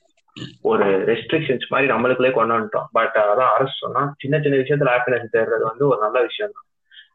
[0.62, 2.88] ஒரு ரெஸ்ட்ரிக்ஷன்ஸ் மாதிரி நம்மளுக்குள்ளே கொண்டு வந்துட்டோம்.
[2.92, 6.66] பட் அதான் அரசு சொன்னா சின்ன சின்ன விஷயத்துல ஹாப்பினஸ் தேடுறது வந்து ஒரு நல்ல விஷயம் தான்.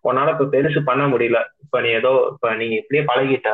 [0.04, 1.39] உன்னால இப்ப பெருசு பண்ண முடியல.
[1.63, 3.50] இப்ப நீ ஏதோ இப்ப நீ இப்படியே பழகிட்ட.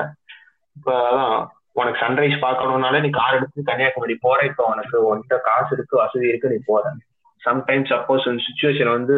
[0.75, 1.33] இப்ப அதான்
[1.71, 4.39] உனக்கு சன்ரைஸ் பார்க்கணும்னாலே நீ கார் எடுத்து கன்னியாகுமரி போற.
[4.45, 6.93] இப்ப உனக்கு உன்கிட்ட காசு இருக்கு வசதி இருக்கு நீ போற.
[7.41, 9.17] சம்டைம்ஸ் சப்போஸ் சுச்சுவேஷன் வந்து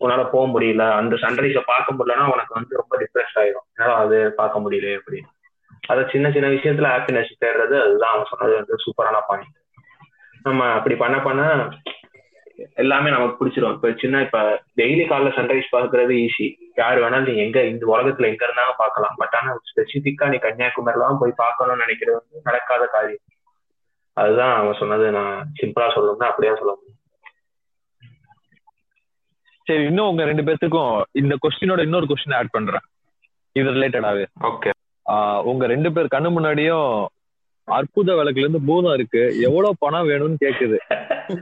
[0.00, 0.84] உன்னால போக முடியல.
[0.92, 5.30] அந்த சன்ரைஸ பார்க்க முடியலன்னா உனக்கு வந்து ரொம்ப டிப்ரெஸ் ஆயிடும் என்னால அது பார்க்க முடியல அப்படின்னு.
[5.86, 8.14] அத சின்ன சின்ன விஷயத்துல ஹாப்பினஸ் தேடுறது அதுதான்.
[8.14, 9.54] அவன் சொன்னது வந்து சூப்பரான பாயிண்ட்
[10.42, 11.42] நம்ம அப்படி பண்ண பண்ண
[12.74, 13.74] எல்லாமே நமக்கு பிடிச்சிரும்.
[13.76, 14.38] இப்ப சின்ன இப்ப
[14.76, 19.14] டெய்லி காலைல சன்ரைஸ் பாக்குறது ஈஸி யார் வேணாலும் நீ எங்க இந்த உலகத்துல எங்க இருந்தாலும் பார்க்கலாம்.
[19.16, 23.24] பட் ஆனா ஸ்பெசிபிக்கா நீ கன்னியாகுமரிலாம் போய் பார்க்கணும்னு நினைக்கிறது வந்து நடக்காத காரியம்.
[24.16, 26.95] அதுதான் அவன் சொன்னது நான் சிம்பிளா சொல்லணும்னா அப்படியே சொல்ல முடியும்.
[29.68, 32.84] சரி இன்னும் உங்க ரெண்டு பேர்த்துக்கும் இந்த கொஸ்டினோட இன்னொரு கொஸ்டின் ஆட் பண்றேன்.
[33.58, 34.70] இது ரிலேட்டடாவே ஓகே
[35.50, 36.88] உங்க ரெண்டு பேர் கண்ணு முன்னாடியும்
[37.68, 39.22] அற்புத விளக்குல இருந்து பூதம் இருக்கு.
[39.46, 40.76] எவ்வளவு பணம் வேணும்னு கேக்குது.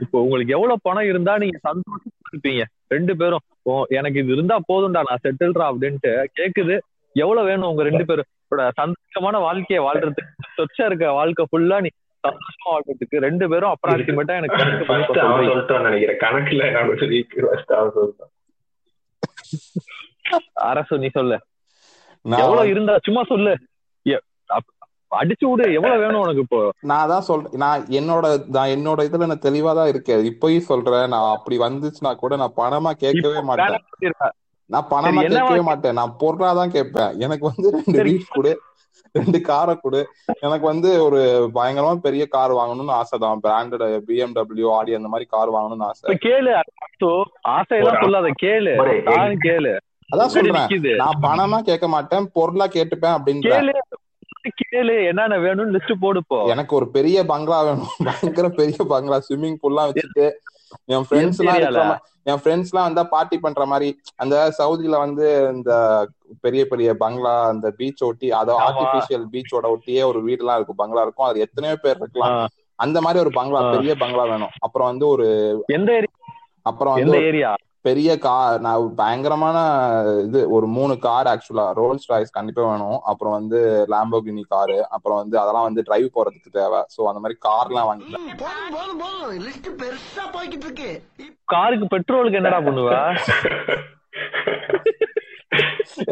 [0.03, 2.63] இப்போ உங்களுக்கு எவ்வளவு பணம் இருந்தா நீங்க சந்தோஷமா இருப்பீங்க.
[2.93, 3.43] ரெண்டு பேரும்
[3.97, 6.77] எனக்கு இது இருந்தா போதும்டா நான் செட்டில்றா அப்படின்ட்டு கேக்குது.
[7.15, 10.33] எவ்வளவு வேணும் உங்க ரெண்டு பேரோட சந்தோஷமான வாழ்க்கைய வாழ்றதுக்கு.
[10.57, 11.91] சொச்சா இருக்க வாழ்க்கை ஃபுல்லா நீ
[12.25, 16.19] சந்தோஷமா வாழ்றதுக்கு ரெண்டு பேரும் அப்ராக்சிமேட்டா எனக்கு கணக்கு பண்ணி நினைக்கிறேன்.
[16.25, 16.63] கணக்குல
[20.69, 21.37] அரசு நீ சொல்லு.
[22.25, 23.53] நான் எவ்வளவு இருந்தா சும்மா சொல்லு.
[25.11, 25.65] அடிச்சு விடு.
[25.77, 26.59] எவ்வளவு வேணும் உனக்கு இப்போ?
[26.91, 30.23] நான் தான் சொல்றேன் நான் என்னோட நான் என்னோட இதுல நான் தெளிவா தான் இருக்கேன்.
[30.31, 31.05] இப்பயும் சொல்றேன்.
[31.13, 33.77] நான் அப்படி வந்துச்சுன்னா கூட நான் பணமா கேட்கவே மாட்டேன்.
[34.69, 35.97] நான் பணமா கேட்கவே மாட்டேன்.
[35.99, 37.13] நான் பொருளா தான் கேட்பேன்.
[37.25, 37.97] எனக்கு வந்து ரெண்டு.
[38.09, 38.53] வீட் கொடு.
[39.15, 40.07] ரெண்டு காரை கொடு.
[40.39, 45.51] எனக்கு வந்து ஒரு பயங்கரமா பெரிய கார் வாங்கணும்னு ஆசை தான் பிராண்டட் பிஎம்டபிள்யூ ஆடி அந்த மாதிரி கார்
[45.51, 46.17] வாங்கணும்னு ஆசை.
[46.23, 46.59] கேளு
[47.47, 48.75] ஆசையெல்லாம் ஒரு- சொல்லாத கேளு.
[49.43, 49.77] கேளு.
[50.15, 50.95] அதான் சொல்றேன்.
[50.95, 52.29] நான் பணமா கேட்க மாட்டேன்.
[52.33, 53.69] பொருளா கேட்டுப்பேன் அப்படின்றேன் கேளு
[54.71, 55.07] கேளு.
[55.07, 57.87] என்னென்ன வேணும்னு லிஸ்ட் போடுப்போ எனக்கு ஒரு பெரிய பங்களா வேணும்.
[58.03, 59.21] பயங்கர பெரிய பங்களா.
[59.29, 60.31] ஸ்விம்மிங் பூல்லாம் வச்சுட்டு
[60.87, 61.93] என் ஃப்ரெண்ட்ஸ் எல்லாம்
[62.25, 65.71] என் ஃப்ரெண்ட்ஸ் எல்லாம் வந்தா பார்ட்டி பண்ற மாதிரி அந்த சவுதியில வந்து இந்த
[66.41, 68.55] பெரிய பெரிய பங்களா அந்த பீச் ஒட்டி அதோ.
[68.67, 70.81] ஆர்டிபிஷியல் பீச்சோட ஒட்டியே ஒரு வீடு எல்லாம் இருக்கும்.
[70.83, 71.27] பங்களா இருக்கும்.
[71.27, 72.35] அது எத்தனையோ பேர் இருக்கலாம்.
[72.79, 73.61] அந்த மாதிரி ஒரு பங்களா.
[73.75, 74.53] பெரிய பங்களா வேணும்.
[74.59, 75.27] அப்புறம் வந்து ஒரு
[75.71, 76.13] எந்த ஏரியா?
[76.65, 77.51] அப்புறம் வந்து ஏரியா?
[77.85, 79.57] பெரிய கார் நான் பயங்கரமான
[80.25, 82.99] இது ஒரு மூணு கார் ஆக்சுவலா ரோல்ஸ் ராய்ஸ் கண்டிப்பா வேணும்.
[83.11, 83.59] அப்புறம் வந்து
[83.93, 86.81] லாம்போகினி காரு அப்புறம் வந்து அதெல்லாம் வந்து டிரைவ் போறதுக்கு தேவை.
[86.95, 87.91] சோ அந்த மாதிரி கார்லாம்
[90.61, 90.89] இருக்கு.
[91.53, 92.89] காருக்கு பெட்ரோலுக்கு என்னடா பண்ணுவ?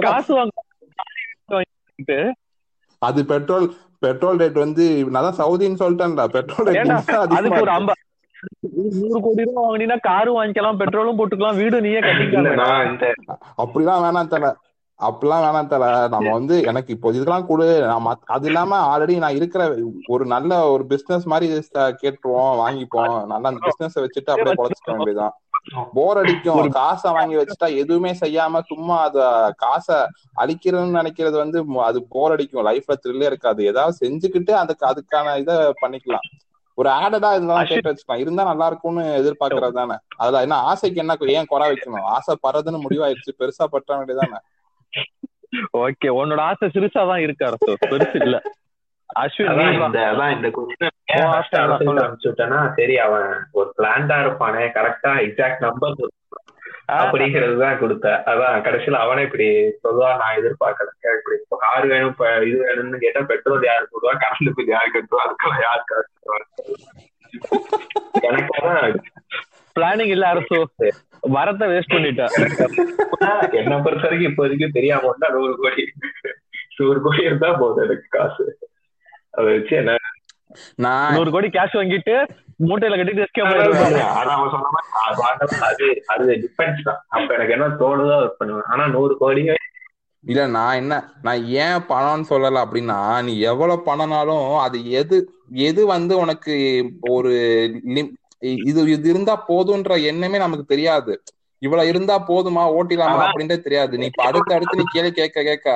[0.07, 0.53] காசு வாங்க.
[1.55, 2.19] வாங்கிட்டு,
[3.01, 3.67] அது பெட்ரோல்
[4.03, 6.26] பெட்ரோல் ரேட் வந்து நான் தான் சவுதின்னு சொல்லிட்டேன்டா.
[6.38, 6.93] பெட்ரோல் ரேட்
[7.38, 7.74] அதுக்கு ஒரு.
[7.80, 8.01] ஐம்பது
[8.72, 12.55] நூறு கோடி ரூபாய் வாங்கினீங்கன்னா காரும் வாங்கிக்கலாம் பெட்ரோலும் போட்டுக்கலாம் வீடு நீயே இல்ல கட்டிக்கலாம்
[13.57, 14.55] அப்படிலாம் வேணாம் தல.
[15.01, 16.07] அப்படிலாம் வேணாம் தல.
[16.07, 17.82] நம்ம வந்து எனக்கு இப்போ இதெல்லாம் கொடு.
[17.82, 19.76] நான் மத்- அது இல்லாம ஆல்ரெடி நான் இருக்கிற
[20.07, 23.26] ஒரு நல்ல ஒரு பிசினஸ் மாதிரி கேட்டுருவோம் வாங்கிப்போம்.
[23.26, 25.34] நல்லா அந்த பிசினஸ் வச்சுட்டு அப்படியே பொழைச்சிக்க வேண்டியதுதான்.
[25.93, 26.70] போர் அடிக்கும்.
[26.70, 29.95] காசை வாங்கி வச்சுட்டா எதுவுமே செய்யாம சும்மா அத காசை
[30.38, 32.66] அழிக்கிறதுன்னு நினைக்கிறது வந்து அது போர் அடிக்கும்.
[32.66, 33.66] லைஃப்ல த்ரில்லே இருக்காது.
[33.66, 36.53] ஏதாவது செஞ்சுக்கிட்டு அதுக்கு அதுக்கான இதை பண்ணிக்கலாம்.
[36.74, 38.21] ஒரு ஆடடா இதெல்லாம் கேட்டு வச்சுக்கலாம்.
[38.24, 39.95] இருந்தா நல்லா இருக்கும்னு எதிர்பார்க்கறது தானே.
[40.17, 42.07] அதுல என்ன ஆசைக்கு என்ன ஏன் குறை வைக்கணும்?
[42.15, 43.38] ஆசை படுறதுன்னு முடிவாயிடுச்சு.
[43.39, 44.39] பெருசா பற்ற வேண்டியதானே
[45.78, 47.71] ஓகே உன்னோட ஆசை சிறுசா தான் இருக்கு அரசு.
[47.86, 48.38] பெருசு இல்ல.
[49.15, 49.49] அஸ்வின்
[52.76, 54.63] சரி அவன் ஒரு பிளான்டா இருப்பானே.
[54.78, 55.95] கரெக்டா எக்ஸாக்ட் நம்பர்
[56.89, 58.07] அப்படிங்கிறது தான் கொடுத்த.
[58.31, 59.47] அதான் கடைசியில அவனே இப்படி
[59.84, 60.89] சொல்லுவா நான் எதிர்பார்க்கல.
[61.19, 62.17] இப்படி இப்போ கார் வேணும்
[62.49, 64.13] இது வேணும்னு கேட்டா பெட்ரோல் யாரு போடுவா?
[64.23, 65.23] கரண்ட் பில் யாரு கட்டுவா?
[65.25, 66.11] அதுக்கெல்லாம் யார் காசு
[68.27, 68.99] எனக்கு அதான்
[69.75, 70.57] பிளானிங் இல்ல அரசு.
[71.36, 72.23] வரத்தை வேஸ்ட் பண்ணிட்ட.
[73.61, 75.84] என்ன பொறுத்த வரைக்கும் இப்போ வரைக்கும் தெரியாம நூறு கோடி.
[76.77, 78.45] நூறு கோடி இருந்தா போதும் எனக்கு காசு.
[79.38, 79.93] அதை வச்சு என்ன
[80.86, 82.16] நான் நூறு கோடி கேஷ் வாங்கிட்டு
[82.68, 83.70] மூட்டையில கட்டிட்டு மாதிரி
[85.70, 85.88] அது.
[86.14, 86.99] அது டிபெண்ட்ஸ் தான்.
[87.16, 88.68] அப்ப எனக்கு என்ன தோணுதோ அதை பண்ணுவேன்.
[88.74, 89.56] ஆனா நூறு கோடியே.
[90.24, 92.97] இல்ல நான் என்ன நான் ஏன் பணம்னு சொல்லல அப்படின்னா
[93.28, 95.18] நீ எவ்வளவு பணம்னாலும் அது எது
[95.70, 96.54] எது வந்து உனக்கு
[97.10, 97.32] ஒரு
[98.70, 101.14] இது இது இருந்தா போதுன்ற எண்ணமே நமக்கு தெரியாது.
[101.62, 102.64] இவ்வளவு இருந்தா போதுமா?
[102.78, 103.20] ஓட்டிலாமா.
[103.26, 103.93] அப்படின்றே தெரியாது.
[103.99, 105.68] நீ இப்ப அடுத்து அடுத்து நீ கேள்வி கேட்க கேட்க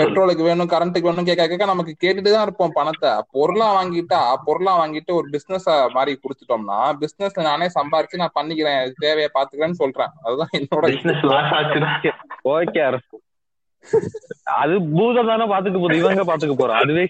[0.00, 3.10] பெட்ரோலுக்கு வேணும் கரண்ட்டுக்கு வேணும் கேட்க கேட்க நமக்கு கேட்டுட்டு தான் இருப்போம் பணத்தை.
[3.36, 9.80] பொருளா வாங்கிட்டா பொருளா வாங்கிட்டு ஒரு பிசினஸ் மாதிரி கொடுத்துட்டோம்னா பிசினஸ்ல நானே சம்பாரிச்சு நான் பண்ணிக்கிறேன் தேவையை பாத்துக்கிறேன்னு
[9.82, 10.14] சொல்றேன்.
[10.24, 11.24] அதுதான் என்னோட பிசினஸ்
[12.54, 13.16] ஓகே அரசு.
[14.62, 17.04] அது பூதம் தானே பாத்துக்க போகுது இவங்க பாத்துக்க போறோம் அதுவே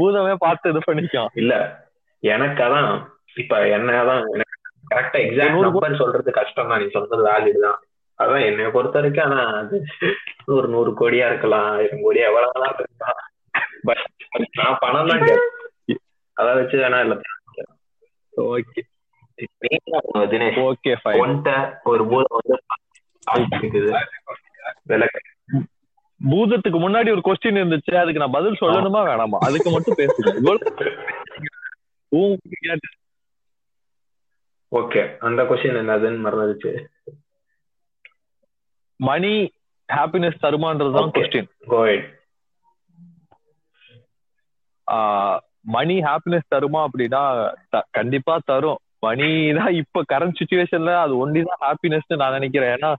[0.00, 1.32] பூதமே பார்த்து இது பண்ணிக்கும்.
[1.42, 1.54] இல்ல
[2.22, 2.88] எனக்கு அதான்
[3.42, 4.22] இப்ப என்னதான்
[4.92, 7.78] கரெக்டா எக்ஸாக்ட் நம்பர் சொல்றது கஷ்டம் தான் நீ சொல்றது வேலிட் தான்.
[8.18, 9.76] அதான் என்னைய பொறுத்த வரைக்கும் ஆனா அது
[10.54, 13.20] ஒரு நூறு கோடியா இருக்கலாம் ஆயிரம் கோடியா எவ்வளவு இருக்கலாம்.
[13.84, 14.02] பட்
[14.60, 15.24] நான் பணம் தான்
[16.36, 17.16] அதை வச்சு வேணா இல்ல.
[18.34, 18.82] ஓகே
[20.32, 20.92] தினேஷ் ஓகே
[21.84, 22.56] ஒரு பூதம் வந்து
[26.20, 27.92] பூதத்துக்கு முன்னாடி ஒரு கொஸ்டின் இருந்துச்சு.
[27.96, 29.38] அதுக்கு நான் பதில் சொல்லணுமா வேணாமா?
[29.46, 30.30] அதுக்கு மட்டும் பேசுங்க.
[34.72, 36.70] ஓகே அந்த கொஸ்டின் என்னதுன்னு மறந்துச்சு
[39.00, 39.32] மணி
[39.88, 41.10] ஹாப்பினஸ் தருமான்றதுதான்.
[41.16, 41.50] கொஸ்டின்
[45.74, 47.22] மணி ஹாப்பினஸ் தருமா அப்படின்னா
[47.98, 48.80] கண்டிப்பா தரும்.
[49.06, 49.28] மணி
[49.58, 52.72] தான் இப்ப கரண்ட் சுச்சுவேஷன்ல அது ஒன்லி தான் ஹாப்பினஸ் நான் நினைக்கிறேன்.
[52.76, 52.90] ஏன்னா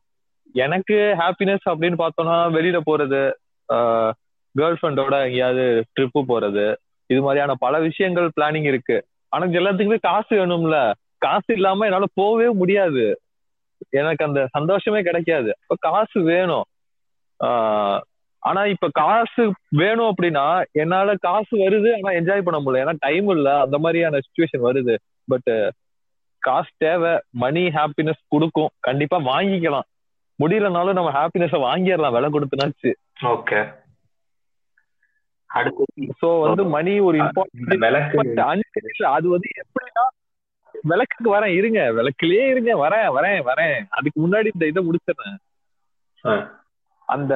[0.64, 3.22] எனக்கு ஹாப்பினஸ் அப்படின்னு பார்த்தோம்னா வெளியில போறது
[4.56, 6.66] கேர்ள் ஃப்ரெண்டோட எங்கேயாவது ட்ரிப்பு போறது
[7.10, 8.98] இது மாதிரியான பல விஷயங்கள் பிளானிங் இருக்கு.
[9.32, 10.78] ஆனா எல்லாத்துக்குமே காசு வேணும்ல.
[11.26, 13.06] காசு இல்லாம என்னால போகவே முடியாது.
[13.89, 15.49] எனக்கு அந்த சந்தோஷமே கிடைக்காது.
[15.61, 16.65] அப்ப காசு வேணும்.
[18.43, 22.83] ஆனா இப்ப காசு வேணும் அப்படின்னா என்னால காசு வருது ஆனா என்ஜாய் பண்ண முடியல.
[22.83, 24.95] ஏன்னா டைம் இல்ல அந்த மாதிரியான சுச்சுவேஷன் வருது.
[25.27, 25.51] பட்
[26.39, 27.13] காசு தேவை
[27.43, 28.73] மணி ஹாப்பினஸ் கொடுக்கும்.
[28.79, 29.88] கண்டிப்பா வாங்கிக்கலாம்.
[30.39, 32.91] முடியலனாலும் நம்ம ஹாப்பினஸ வாங்கிடலாம் விலை கொடுத்துனாச்சு.
[33.33, 33.59] ஓகே
[36.21, 40.05] சோ வந்து மணி ஒரு இம்பார்ட்டன்ட் அது வந்து எப்படின்னா
[40.91, 41.79] விளக்குக்கு வரேன் இருங்க.
[41.97, 42.71] விளக்குலயே இருங்க.
[42.83, 43.77] வரேன் வரேன் வரேன்.
[43.97, 45.38] அதுக்கு முன்னாடி இந்த இதை முடிச்சிடுறேன்.
[47.15, 47.33] அந்த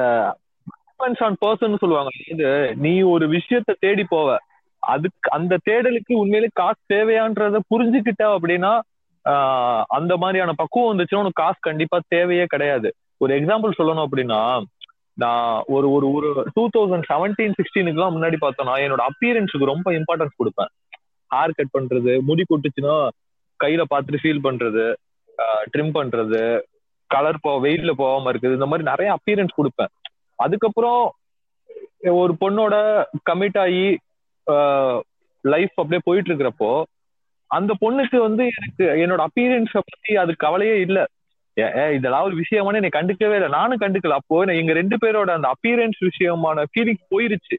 [0.66, 2.12] டிபெண்ட்ஸ் ஆன் பர்சன் சொல்லுவாங்க.
[2.32, 2.48] இது
[2.84, 4.36] நீ ஒரு விஷயத்த தேடி போவ.
[4.82, 8.72] அதுக்கு அந்த தேடலுக்கு உண்மையிலே காசு தேவையான்றத புரிஞ்சுக்கிட்ட அப்படின்னா
[9.96, 12.88] அந்த மாதிரியான பக்குவம் வந்துச்சுன்னா உனக்கு காசு கண்டிப்பா தேவையே கிடையாது.
[13.22, 14.40] ஒரு எக்ஸாம்பிள் சொல்லணும் அப்படின்னா
[15.22, 20.70] நான் ஒரு ஒரு ஒரு டூ தௌசண்ட் செவன்டீன் சிக்ஸ்டீனுக்குலாம் முன்னாடி பார்த்தோம்னா என்னோட அப்பியரன்ஸுக்கு ரொம்ப இம்பார்ட்டன்ஸ் கொடுப்பேன்.
[21.30, 22.94] ஹேர் கட் பண்றது முடி கொட்டுச்சுன்னா
[23.64, 24.94] கையில பார்த்துட்டு ஃபீல் பண்றது
[25.76, 26.60] ட்ரிம் பண்றது
[27.06, 28.52] கலர் போ வெயில்ல போகாம இருக்குது.
[28.52, 30.08] இந்த மாதிரி நிறைய அப்பியரன்ஸ் கொடுப்பேன்.
[30.36, 31.12] அதுக்கப்புறம்
[31.98, 33.98] ஒரு பொண்ணோட கமிட் ஆகி
[35.40, 36.82] லைஃப் அப்படியே போயிட்டு இருக்கிறப்போ
[37.46, 41.06] அந்த பொண்ணுக்கு வந்து எனக்கு என்னோட அப்பியரன்ஸ பத்தி அது கவலையே இல்ல.
[41.58, 43.48] ஏ- ஏ, இதெல்லாம் ஒரு விஷயமான என்னை கண்டுக்கவே இல்லை.
[43.48, 44.08] நானும் கண்டுக்கல.
[44.08, 47.56] அப்போ எங்க ரெண்டு பேரோட அந்த அப்பியரன்ஸ் விஷயமான ஃபீலிங் போயிருச்சு.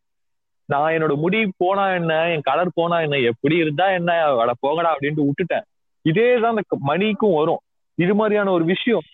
[0.66, 5.26] நான் என்னோட முடி போனா என்ன என் கலர் போனா என்ன எப்படி இருந்தா என்ன அட போகடா அப்படின்ட்டு
[5.26, 5.62] விட்டுட்டேன்.
[6.06, 7.62] இதே தான் அந்த மணிக்கும் வரும்.
[7.98, 9.06] இது மாதிரியான ஒரு விஷயம்.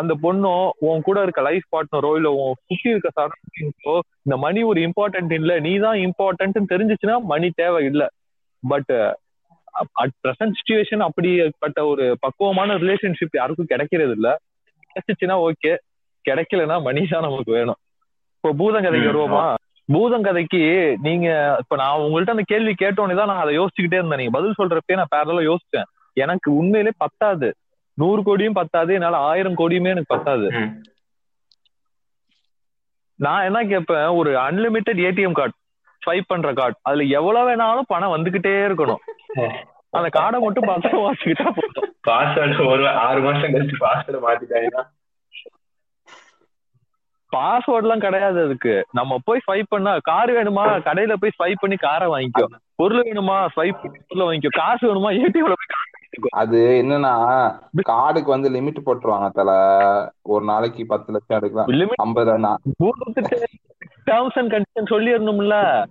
[0.00, 0.52] அந்த பொண்ணோ
[0.88, 3.94] உன் கூட இருக்க லைஃப் பார்ட்னரோ இல்ல உன் சுத்தி இருக்க சரௌண்டிங்ஸோ
[4.26, 5.52] இந்த மணி ஒரு இம்பார்ட்டன்ட் இல்ல.
[5.66, 8.02] நீ தான் இம்பார்ட்டன்ட் தெரிஞ்சுச்சுன்னா மணி தேவை இல்ல.
[8.62, 8.92] பட்
[10.02, 14.30] அட் பிரசன்ட் சுச்சுவேஷன் அப்படிப்பட்ட ஒரு பக்குவமான ரிலேஷன்ஷிப் யாருக்கும் கிடைக்கிறது இல்ல.
[14.90, 15.72] கிடைச்சிச்சுன்னா ஓகே
[16.24, 17.78] கிடைக்கலன்னா மணி தான் நமக்கு வேணும்.
[18.36, 19.42] இப்போ பூதங்கதைக்கு வருவோமா?
[19.88, 20.60] பூதங்கதைக்கு
[21.06, 21.28] நீங்க
[21.62, 24.20] இப்ப நான் உங்கள்ட்ட அந்த கேள்வி கேட்டோன்னே தான் நான் அதை யோசிச்சுக்கிட்டே இருந்தேன்.
[24.22, 25.88] நீங்க பதில் சொல்றப்பே நான் பேரலா யோசிச்சேன்.
[26.12, 27.54] எனக்கு உண்மையிலே பத்தாது.
[27.94, 30.50] நூறு கோடியும் பத்தாது என்னால ஆயிரம் கோடியுமே எனக்கு பத்தாது.
[33.14, 35.52] நான் என்ன கேட்பேன் ஒரு அன்லிமிட்டெட் ஏடிஎம் கார்டு
[36.06, 39.02] ஸ்வைப் பண்ற கார்டு அதுல எவ்வளவு வேணாலும் பணம் வந்துகிட்டே இருக்கணும்.
[39.90, 41.94] அந்த கார்டை மட்டும் பத்திரம் வாசிக்கிட்டா போதும்.
[42.08, 44.84] பாஸ்வேர்டு ஒரு ஆறு மாசம் கழிச்சு பாஸ்வேர்டு மாத்திட்டாங்கன்னா?
[47.36, 48.86] பாஸ்வேர்ட் எல்லாம் கிடையாது அதுக்கு.
[48.92, 50.64] நம்ம போய் ஸ்வைப் பண்ணா கார் வேணுமா?
[50.88, 52.46] கடையில போய் ஸ்வைப் பண்ணி காரை வாங்கிக்கோ.
[52.74, 53.36] பொருள் வேணுமா?
[53.56, 54.48] ஸ்வைப் பண்ணி பொருளை வாங்கிக்கோ.
[54.48, 55.14] காசு வேணுமா?
[55.14, 55.91] ஏடிஎம்ல போய்
[56.30, 57.12] அது என்னன்னா
[57.88, 59.50] கார்டுக்கு வந்து லிமிட் போட்டுருவாங்க தல.
[60.22, 61.90] ஒரு நாளைக்கு பத்து லட்சம் எடுக்கலாம்.
[61.94, 62.38] ஐம்பது
[64.10, 65.84] டேர்ம்ஸ் அண்ட் கண்டிஷன் சொல்லிடணும்ல.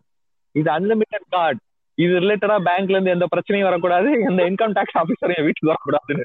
[0.51, 1.59] இது அன்லிமிட்டட் கார்டு
[1.95, 4.11] இது ரிலேட்டடா பேங்க்ல இருந்து எந்த பிரச்சனையும் வரக்கூடாது.
[4.11, 6.23] எந்த இன்கம் டாக்ஸ் ஆபீசரும் என் வீட்டுக்கு வரக்கூடாதுன்னு.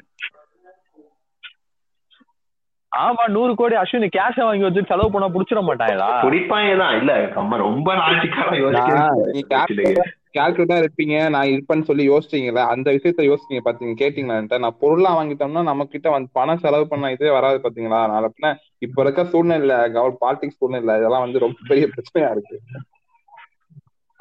[2.91, 6.07] ஆமா நூறு கோடி அஸ்வினி கேஷ வாங்கி வச்சு செலவு பண்ண புடிச்சிட மாட்டாங்களா?
[6.23, 6.93] குடிப்பாங்க தான்.
[6.99, 8.19] இல்ல நம்ம ரொம்ப நான்
[10.37, 11.15] கால்குலேட்டா இருப்பீங்க.
[11.29, 16.29] நான் இருப்பேன்னு சொல்லி யோசிச்சீங்களா அந்த விஷயத்த யோசிச்சீங்க பாத்தீங்க கேட்டீங்களா நான் பொருளா வாங்கிட்டோம்னா நம்ம கிட்ட வந்து
[16.33, 18.01] பணம் செலவு பண்ண இதே வராது பாத்தீங்களா?
[18.03, 22.57] அதனால பின்ன இப்ப இருக்க சூழ்நிலை கவர் பாலிடிக்ஸ் சூழ்நிலை இதெல்லாம் வந்து ரொம்ப பெரிய பிரச்சனையா இருக்கு.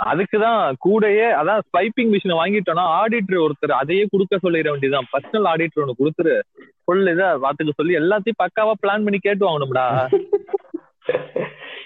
[0.05, 5.09] அதுக்குதான் கூடயே அதான் ஸ்வைப்பிங் மிஷினை வாங்கிட்டோம்னா ஆடிட்டர் ஒருத்தர் அதையே கொடுக்க சொல்லிட வேண்டியதுதான்.
[5.13, 6.41] பர்சனல் ஆடிட்டர் ஒன்று கொடுத்துரு.
[6.85, 9.87] ஃபுல் இதை பாத்துக்க சொல்லி எல்லாத்தையும் பக்காவா பிளான் பண்ணி கேட்டு வாங்கணும்டா.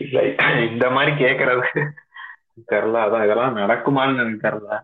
[0.71, 1.67] இந்த மாதிரி கேக்குறது
[2.71, 2.97] தெரியல.
[3.07, 4.79] அதான் இதெல்லாம் நடக்குமான்னு எனக்கு தெரியல.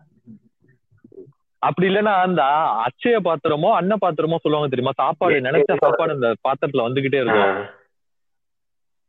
[1.59, 2.41] அப்படி இல்லைன்னா அந்த
[2.85, 4.91] அச்சய பாத்திரமோ அன்ன பாத்திரமோ சொல்லுவாங்க தெரியுமா?
[4.95, 7.65] சாப்பாடு நினைச்ச சாப்பாடு அந்த பாத்திரத்துல வந்துகிட்டே இருக்கும்.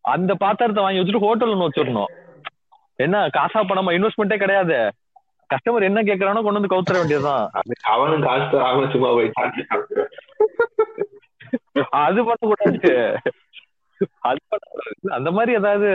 [0.01, 2.13] அந்த பாத்திரத்தை வாங்கி வச்சுட்டு ஹோட்டல் ஒன்று வச்சிடணும்.
[2.99, 3.91] என்ன காசா பணமா?
[3.97, 4.79] இன்வெஸ்ட்மெண்ட்டே கிடையாது.
[5.51, 7.45] கஸ்டமர் என்ன கேக்குறானோ கொண்டு வந்து கவுத்துற வேண்டியதுதான்.
[7.95, 10.15] அவனும் காசு தராம சும்மா போய் சாப்பிட்டு சாப்பிடுவான்.
[12.05, 12.93] அது பண்ணக்கூடாது
[14.29, 15.89] அது பண்ணக்கூடாது அந்த மாதிரி ஏதாவது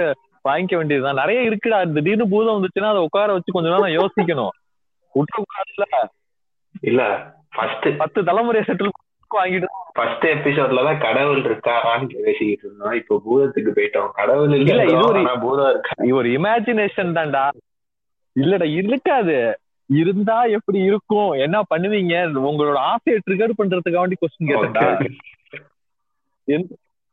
[0.49, 1.19] வாங்கிக்க வேண்டியதுதான்.
[1.21, 1.77] நிறைய இருக்குடா.
[1.93, 4.53] திடீர்னு பூதம் வந்துச்சுன்னா அதை உட்கார வச்சு கொஞ்ச நேரம் யோசிக்கணும்.
[5.15, 5.85] விட்டுறக்கூடாதுல
[6.81, 7.01] இல்ல
[7.55, 8.97] ஃபர்ஸ்ட் பத்து தலைமுறையை செட்டில்
[9.37, 12.95] வாங்கிட்டு ஃபர்ஸ்ட் எபிசோட்ல தான் கடவுள் இருக்காரான்னு பேசிக்கிட்டு இருந்தோம்.
[12.99, 14.09] இப்போ பூதத்துக்கு போயிட்டோம்.
[14.19, 15.95] கடவுள் இல்ல இல்ல இது ஒரு ஆனா பூதம் இருக்கா?
[16.05, 17.43] இது ஒரு இமேஜினேஷன் தான்டா.
[18.35, 19.37] இல்லடா இருக்காது.
[19.89, 21.31] இருந்தா எப்படி இருக்கும்?
[21.45, 22.13] என்ன பண்ணுவீங்க?
[22.49, 24.85] உங்களோட ஆசையை ட்ரிகர் பண்றதுக்காண்டி கொஸ்டின் கேட்டா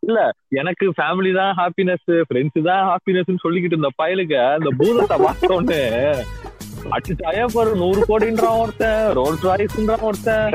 [0.02, 0.20] இல்ல
[0.60, 5.80] எனக்கு ஃபேமிலி தான் ஹாப்பினஸ் ஃப்ரெண்ட்ஸ் தான் ஹாப்பினஸ் சொல்லிக்கிட்டு இருந்த பயலுக்கு அந்த பூதத்தை பார்த்தோன்னு
[6.96, 10.54] அடிச்சாயே பாரு நூறு கோடின்றான் ஒருத்தன் ரோல்ஸ் ராய்ஸ்ன்றான் ஒருத்தன்.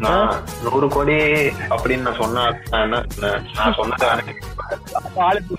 [0.00, 0.32] நான்
[0.64, 1.16] நூறு கோடி
[1.74, 2.98] அப்படின்னு நான் சொன்னா நான் என்ன?
[3.10, 3.40] சொன்னேன்?
[3.56, 4.06] நான் சொன்னது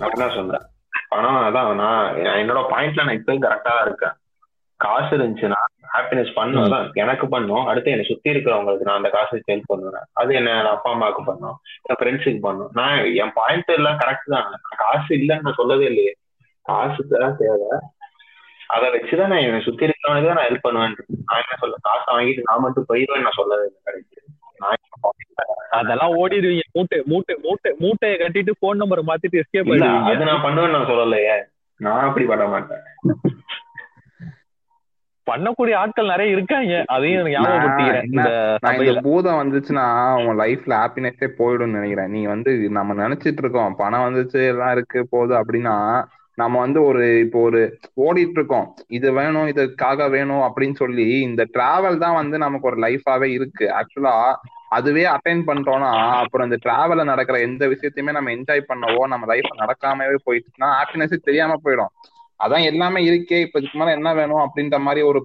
[0.10, 0.66] என்ன சொன்னேன்
[1.10, 2.08] பணம் அதான் நான்
[2.42, 4.16] என்னோட பாயிண்ட்ல நான் இப்பயும் கரெக்டா தான் இருக்கேன்.
[4.80, 5.60] காசு இருந்துச்சுன்னா
[5.94, 6.86] ஹாப்பினஸ் பண்ணும் அதான்.
[6.94, 7.66] எனக்கு பண்ணும்.
[7.66, 10.06] அடுத்து என்னை சுத்தி இருக்கிறவங்களுக்கு நான் அந்த காசு ஹெல்ப் பண்ணுவேன்.
[10.14, 11.56] அது என்ன என் அப்பா அம்மாவுக்கு பண்ணும்.
[11.90, 12.70] என் ஃப்ரெண்ட்ஸுக்கு பண்ணும்.
[12.74, 14.50] நான் என் பாயிண்ட் எல்லாம் கரெக்ட் தான்.
[14.76, 16.14] காசு இல்லைன்னு நான் சொல்லவே இல்லையே.
[16.66, 17.70] காசு தான் தேவை.
[18.70, 20.96] அதை வச்சுதான் நான் என்னை சுத்தி இருக்கிறவனுக்கு தான் நான் ஹெல்ப் பண்ணுவேன்.
[21.30, 23.96] நான் என்ன சொல்ல காசை வாங்கிட்டு நான் மட்டும் போயிடுவேன் நான் சொல்லவே இல்லை
[25.78, 29.72] அதெல்லாம் ஓடிடுவீங்க மூட்டை மூட்டை மூட்டை மூட்டையை கட்டிட்டு போன் நம்பரை மாத்திட்டு எஸ்கேப்
[30.12, 31.38] அது நான் பண்ணுவேன்னு நான் சொல்லலையே.
[31.80, 32.84] நான் அப்படி பண்ண மாட்டேன்.
[35.28, 38.08] பண்ணக்கூடிய ஆட்கள் நிறைய இருக்காங்க அதையும் எனக்கு நான் ஞாபகப்படுத்திக்கிறேன்
[38.90, 39.86] இந்த பூதம் வந்துச்சுன்னா
[40.28, 42.12] உன் லைஃப்ல ஹாப்பினஸே போயிடும்னு நினைக்கிறேன்.
[42.16, 45.76] நீ வந்து நம்ம நினைச்சிட்டு இருக்கோம் பணம் வந்துச்சு எல்லாம் இருக்கு போகுது அப்படின்னா
[46.40, 47.62] நம்ம வந்து ஒரு இப்போ ஒரு
[47.98, 53.30] ஓடிட்டு இருக்கோம் இது வேணும் இதுக்காக வேணும் அப்படின்னு சொல்லி இந்த டிராவல் தான் வந்து நமக்கு ஒரு லைஃபாவே
[53.30, 53.66] இருக்கு.
[53.80, 54.16] ஆக்சுவலா
[54.70, 60.16] அதுவே அட்டைன் பண்ணிட்டோம்னா அப்புறம் இந்த டிராவல்ல நடக்கிற எந்த விஷயத்தையுமே நம்ம என்ஜாய் பண்ணவோ நம்ம லைஃப் நடக்காமவே
[60.26, 61.94] போயிடுச்சுன்னா ஹாப்பினஸ் தெரியாம போயிடும்.
[62.40, 65.20] அதான் எல்லாமே இருக்கே இப்ப இதுக்கு மேல என்ன வேணும் அப்படின்ற மாதிரி ஒரு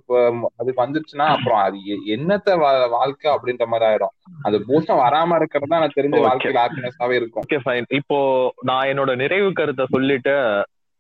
[0.57, 4.15] அதுக்கு வந்துருச்சுன்னா அப்புறம் அது என்னத்த வா- வாழ்க்கை அப்படின்ற மாதிரி ஆயிடும்.
[4.43, 6.19] அது பூசம் வராம இருக்கிறது எனக்கு தெரிஞ்ச.
[6.29, 7.45] வாழ்க்கையில ஹாப்பினஸாவே இருக்கும்.
[7.45, 8.19] ஓகே ஃபைன் இப்போ
[8.63, 10.35] நான் என்னோட நிறைவு கருத்தை சொல்லிட்டு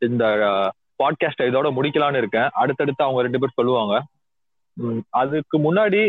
[0.08, 0.24] இந்த
[1.02, 2.48] பாட்காஸ்ட் இதோட முடிக்கலாம்னு இருக்கேன்.
[2.52, 3.94] அடுத்தடுத்து அவங்க ரெண்டு பேர் சொல்லுவாங்க.
[4.76, 6.02] ம், அதுக்கு முன்னாடி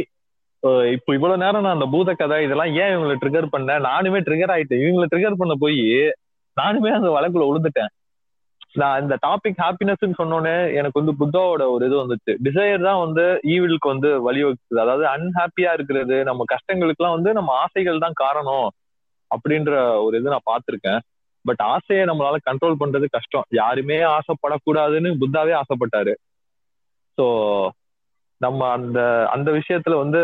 [0.94, 3.84] இப்போ இவ்வளவு நேரம் நான் அந்த பூத கதை இதெல்லாம் ஏன் இவங்களை ட்ரிகர் பண்ணேன்?
[3.90, 4.82] நானுமே ட்ரிகர் ஆயிட்டேன்.
[4.86, 5.78] இவங்களை ட்ரிகர் பண்ண போய்
[6.58, 7.92] நானுமே அந்த வழக்குல விழுந்துட்டேன்
[8.82, 12.32] நான் இந்த டாபிக் ஹாப்பினஸ் சொன்னோன்னே எனக்கு வந்து புத்தாவோட ஒரு இது வந்துச்சு.
[12.46, 14.82] டிசைர் தான் வந்து ஈவிலுக்கு வந்து வழிவகுக்குது.
[14.86, 18.68] அதாவது அன்ஹாப்பியா இருக்கிறது நம்ம கஷ்டங்களுக்குலாம் வந்து நம்ம ஆசைகள் தான் காரணம்
[19.32, 19.72] அப்படின்ற
[20.06, 21.00] ஒரு இது நான் பார்த்திருக்கேன்.
[21.46, 23.46] பட் ஆசையை நம்மளால கண்ட்ரோல் பண்றது கஷ்டம்.
[23.50, 26.14] யாருமே ஆசைப்படக்கூடாதுன்னு புத்தாவே ஆசைப்பட்டாரு.
[27.22, 27.26] ஸோ
[28.38, 30.22] நம்ம அந்த அந்த விஷயத்துல வந்து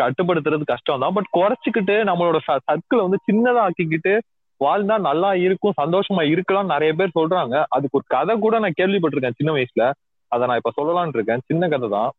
[0.00, 1.12] கட்டுப்படுத்துறது கஷ்டம் தான்.
[1.12, 4.18] பட் குறைச்சிக்கிட்டு நம்மளோட சர்க்கிளை வந்து சின்னதா ஆக்கிக்கிட்டு
[4.64, 7.64] வாழ்ந்தா நல்லா இருக்கும் சந்தோஷமா இருக்கலாம் நிறைய பேர் சொல்றாங்க.
[7.68, 9.92] அதுக்கு ஒரு கதை கூட நான் கேள்விப்பட்டிருக்கேன் சின்ன வயசுல.
[10.28, 11.40] அதை நான் இப்ப சொல்லலாம்னு இருக்கேன்.
[11.44, 12.10] சின்ன கதை தான்.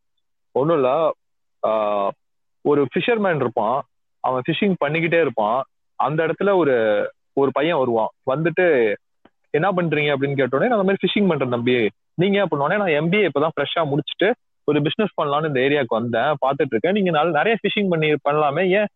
[0.52, 1.12] ஒண்ணும் இல்ல.
[1.68, 2.10] ஆஹ்
[2.62, 3.82] ஒரு ஃபிஷர்மேன் இருப்பான்.
[4.20, 5.64] அவன் ஃபிஷிங் பண்ணிக்கிட்டே இருப்பான்.
[5.95, 6.76] அந்த இடத்துல ஒரு
[7.40, 8.12] ஒரு பையன் வருவான்.
[8.32, 8.66] வந்துட்டு
[9.50, 10.10] என்ன பண்றீங்க?
[10.14, 11.90] அப்படின்னு கேட்டோடனே நான் அந்த மாதிரி ஃபிஷிங் பண்றேன் தம்பி.
[12.14, 14.28] நீங்க அப்படின்னோடனே நான் எம்பிஏ இப்பதான் ஃப்ரெஷ்ஷா முடிச்சுட்டு
[14.64, 16.92] ஒரு பிசினஸ் பண்ணலாம்னு இந்த ஏரியாவுக்கு வந்தேன் பார்த்துட்டு இருக்கேன்.
[16.92, 18.64] நீங்க நல்ல நிறைய ஃபிஷிங் பண்ணி பண்ணலாமே.
[18.70, 18.90] ஏன்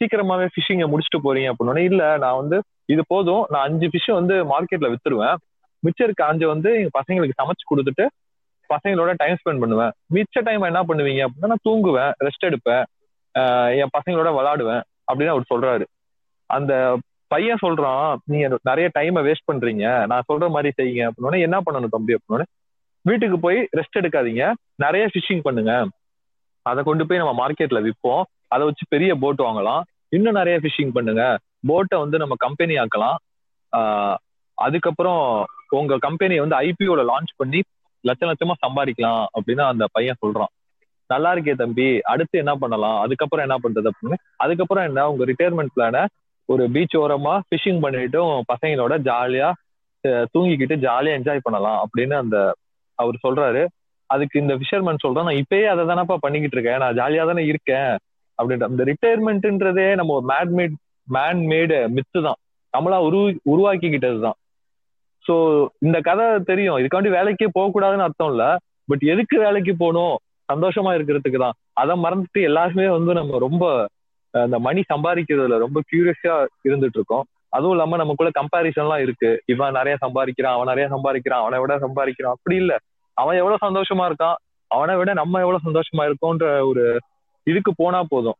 [0.00, 1.48] சீக்கிரமாவே ஃபிஷிங்கை முடிச்சுட்டு போறீங்க?
[1.52, 3.46] அப்படின்னோடனே இல்ல நான் வந்து இது போதும்.
[3.48, 5.36] நான் அஞ்சு ஃபிஷ் வந்து மார்க்கெட்ல வித்துருவேன்.
[5.78, 8.04] மிச்சம் இருக்க அஞ்சு வந்து எங்க பசங்களுக்கு சமைச்சு கொடுத்துட்டு
[8.68, 9.92] பசங்களோட டைம் ஸ்பெண்ட் பண்ணுவேன்.
[10.14, 11.22] மிச்ச டைம் என்ன பண்ணுவீங்க?
[11.26, 12.84] அப்படின்னா நான் தூங்குவேன் ரெஸ்ட் எடுப்பேன்.
[13.80, 14.82] என் பசங்களோட விளாடுவேன்.
[15.12, 15.84] அப்படின்னு அவர் சொல்றாரு.
[16.46, 16.72] அந்த
[17.26, 20.06] பையன் சொல்றான் நீங்க நிறைய டைமை வேஸ்ட் பண்றீங்க.
[20.06, 21.08] நான் சொல்ற மாதிரி செய்யுங்க.
[21.20, 22.14] அப்படின்னு என்ன பண்ணணும் தம்பி?
[22.14, 22.42] அப்படின்னு
[23.00, 24.52] வீட்டுக்கு போய் ரெஸ்ட் எடுக்காதீங்க.
[24.74, 25.88] நிறைய ஃபிஷிங் பண்ணுங்க.
[26.62, 29.80] அதை கொண்டு போய் நம்ம மார்க்கெட்ல விற்போம் அதை வச்சு பெரிய போட் வாங்கலாம்.
[30.08, 31.38] இன்னும் நிறைய ஃபிஷிங் பண்ணுங்க.
[31.66, 33.14] போட்டை வந்து நம்ம கம்பெனி ஆக்கலாம்.
[33.76, 34.14] ஆஹ்
[34.54, 37.62] அதுக்கப்புறம் உங்க கம்பெனியை வந்து ஐபிஓல லான்ச் பண்ணி
[38.08, 39.26] லட்ச லட்சமா சம்பாதிக்கலாம்.
[39.40, 40.62] அப்படின்னு அந்த பையன் சொல்றான்.
[41.06, 42.00] நல்லா இருக்கே தம்பி.
[42.00, 43.00] அடுத்து என்ன பண்ணலாம்?
[43.00, 43.88] அதுக்கப்புறம் என்ன பண்றது?
[43.92, 44.14] அப்படின்னு.
[44.36, 45.10] அதுக்கப்புறம் என்ன?
[45.10, 46.06] உங்க ரிட்டையர்மெண்ட் பிளான
[46.48, 49.48] ஒரு பீச் ஓரமா ஃபிஷிங் பண்ணிட்டும் பசங்களோட ஜாலியா
[50.32, 52.36] தூங்கிக்கிட்டு ஜாலியா என்ஜாய் பண்ணலாம் அப்படின்னு அந்த
[52.98, 53.62] அவர் சொல்றாரு.
[54.10, 56.80] அதுக்கு இந்த ஃபிஷர்மேன் சொல்றான் நான் இப்பயே அதை தானப்பா பண்ணிக்கிட்டு இருக்கேன்.
[56.82, 57.92] நான் ஜாலியா தானே இருக்கேன்.
[58.38, 60.74] அப்படின்ற இந்த ரிட்டையர்மெண்ட்ன்றதே நம்ம ஒரு made made
[61.08, 62.38] man made myth தான்.
[62.74, 63.20] நம்மளா உரு
[63.52, 64.36] உருவாக்கிக்கிட்டது தான்
[65.24, 65.34] ஸோ
[65.86, 66.78] இந்த கதை தெரியும்.
[66.80, 68.44] இதுக்காண்டி வேலைக்கே போகக்கூடாதுன்னு அர்த்தம் இல்ல.
[68.90, 70.16] பட் எதுக்கு வேலைக்கு போகணும்?
[70.48, 71.56] சந்தோஷமா இருக்கிறதுக்கு தான்.
[71.80, 73.64] அதை மறந்துட்டு எல்லாருமே வந்து நம்ம ரொம்ப
[74.40, 79.42] அந்த மணி சம்பாதிக்கிறதுல ரொம்ப கியூரியஸா இருந்துட்டு இருக்கோம் அதுவும் இல்லாம நமக்குள்ள கம்பாரிசன்லாம் இருக்கு.
[79.46, 82.30] இவன் நிறைய சம்பாதிக்கிறான் அவன் நிறைய சம்பாதிக்கிறான் அவனை விட சம்பாதிக்கிறான்.
[82.30, 82.76] அப்படி இல்ல.
[83.12, 84.34] அவன் எவ்வளவு சந்தோஷமா இருக்கான்?
[84.66, 86.98] அவனை விட நம்ம எவ்வளவு சந்தோஷமா இருக்கோன்ற ஒரு
[87.42, 88.34] இதுக்கு போனா போதும்.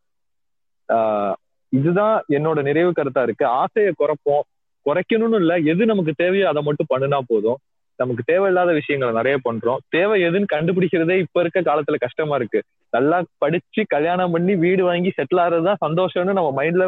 [0.93, 1.33] ஆஹ்
[1.69, 3.45] இதுதான் என்னோட நிறைவு கருத்தா இருக்கு.
[3.45, 4.41] ஆசையை குறைப்போம்.
[4.85, 5.57] குறைக்கணும்னு இல்ல.
[5.57, 7.57] எது நமக்கு தேவையோ அதை மட்டும் பண்ணுனா போதும்.
[7.95, 9.77] நமக்கு தேவையில்லாத விஷயங்களை நிறைய பண்றோம்.
[9.89, 12.63] தேவை எதுன்னு கண்டுபிடிக்கிறதே இப்ப இருக்க காலத்துல கஷ்டமா இருக்கு.
[12.89, 16.87] நல்லா படிச்சு கல்யாணம் பண்ணி வீடு வாங்கி செட்டில் ஆறதுதான் சந்தோஷம்னு நம்ம மைண்ட்ல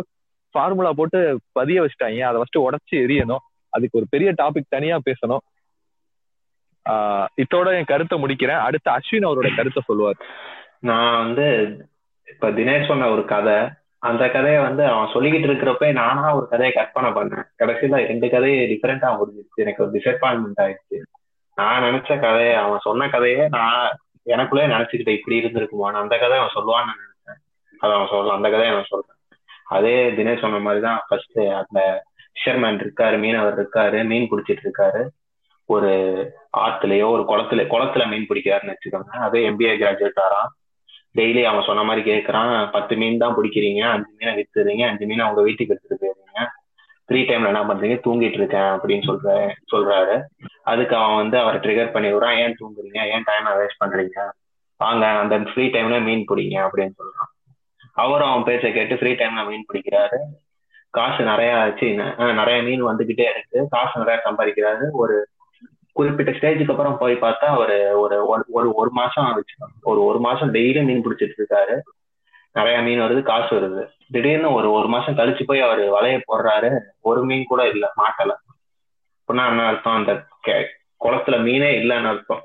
[0.51, 2.19] ஃபார்முலா போட்டு பதிய வச்சுட்டாங்க.
[2.19, 3.37] அதை ஃபர்ஸ்ட் உடச்சு எரியணும்.
[3.69, 5.37] அதுக்கு ஒரு பெரிய டாபிக் தனியா பேசணும்.
[6.89, 8.59] ஆஹ் இதோட என் கருத்தை முடிக்கிறேன்.
[8.59, 10.15] அடுத்து அஸ்வின் அவரோட கருத்தை சொல்லுவார்.
[10.79, 11.77] நான் வந்து
[12.31, 13.53] இப்ப தினேஷ் சொன்ன ஒரு கதை
[14.07, 17.47] அந்த கதையை வந்து அவன் சொல்லிக்கிட்டு இருக்கிறப்ப நானா ஒரு கதையை கற்பனை பண்ணேன்.
[17.59, 19.63] கடைசியில ரெண்டு கதையை டிஃபரெண்டா முடிஞ்சிருச்சு.
[19.63, 20.97] எனக்கு ஒரு டிசப்பாயின்மெண்ட் ஆயிடுச்சு.
[21.55, 26.93] நான் நினைச்ச கதையை அவன் சொன்ன கதையை நான் எனக்குள்ளே நினைச்சுக்கிட்டேன் இப்படி இருந்திருக்குமான்னு அந்த கதை அவன் சொல்லுவான்னு
[26.93, 27.39] நினைச்சேன்.
[27.79, 29.15] அதை அவன் சொல்லலாம் அந்த கதையை அவன் சொல்றேன்.
[29.65, 32.03] அதே தினேஷ் சொன்ன மாதிரிதான் ஃபர்ஸ்ட் அந்த
[32.33, 35.03] ஃபிஷர்மேன் இருக்காரு மீனவர் இருக்காரு மீன் பிடிச்சிட்டு இருக்காரு.
[35.65, 35.89] ஒரு
[36.57, 39.17] ஆத்துலயோ ஒரு குளத்துல குளத்துல மீன் பிடிக்கிறாருன்னு வச்சுக்கோங்க.
[39.27, 40.51] அதே எம்பிஏ கிராஜுவேட் ஆறான்.
[41.17, 43.81] டெய்லி அவன் சொன்ன மாதிரி கேட்கறான் பத்து மீன் தான் பிடிக்கிறீங்க.
[43.81, 44.87] அஞ்சு மீனை வித்துறீங்க.
[44.87, 46.45] அஞ்சு மீனை அவங்க வீட்டுக்கு எடுத்துட்டு போயிருங்க.
[47.05, 47.99] ஃப்ரீ டைம்ல என்ன பண்றீங்க?
[48.07, 50.23] தூங்கிட்டு இருக்கேன் அப்படின்னு சொல்ற சொல்றாரு.
[50.63, 52.37] அதுக்கு அவன் வந்து அவரை ட்ரிகர் பண்ணி விடுறான்.
[52.37, 53.09] ஏன் தூங்குறீங்க?
[53.09, 54.29] ஏன் டைமை வேஸ்ட் பண்றீங்க?
[54.77, 57.31] வாங்க அந்த ஃப்ரீ டைம்ல மீன் பிடிங்க அப்படின்னு சொல்றான்.
[57.93, 60.17] அவரும் அவன் பேச்சை கேட்டு ஃப்ரீ டைம்ல மீன் பிடிக்கிறாரு.
[60.89, 61.93] காசு நிறைய ஆச்சு.
[62.17, 63.67] நிறைய மீன் வந்துகிட்டே இருக்கு.
[63.69, 64.89] காசு நிறைய சம்பாதிக்கிறாரு.
[64.91, 65.27] ஒரு
[65.97, 68.17] குறிப்பிட்ட ஸ்டேஜுக்கு அப்புறம் போய் பார்த்தா ஒரு ஒரு
[68.57, 69.55] ஒரு ஒரு மாசம் ஆகுச்சு.
[69.81, 71.75] ஒரு ஒரு மாசம் டெய்லி மீன் பிடிச்சிட்டு இருக்காரு.
[72.53, 73.83] நிறைய மீன் வருது காசு வருது.
[74.11, 76.69] திடீர்னு ஒரு ஒரு மாசம் கழிச்சு போய் அவர் வலைய போடுறாரு.
[77.01, 78.33] ஒரு மீன் கூட இல்ல மாட்டல.
[79.19, 79.97] அப்படின்னா என்ன அர்த்தம்?
[79.99, 80.13] அந்த
[81.05, 82.43] குளத்துல மீனே இல்லைன்னு அர்த்தம்.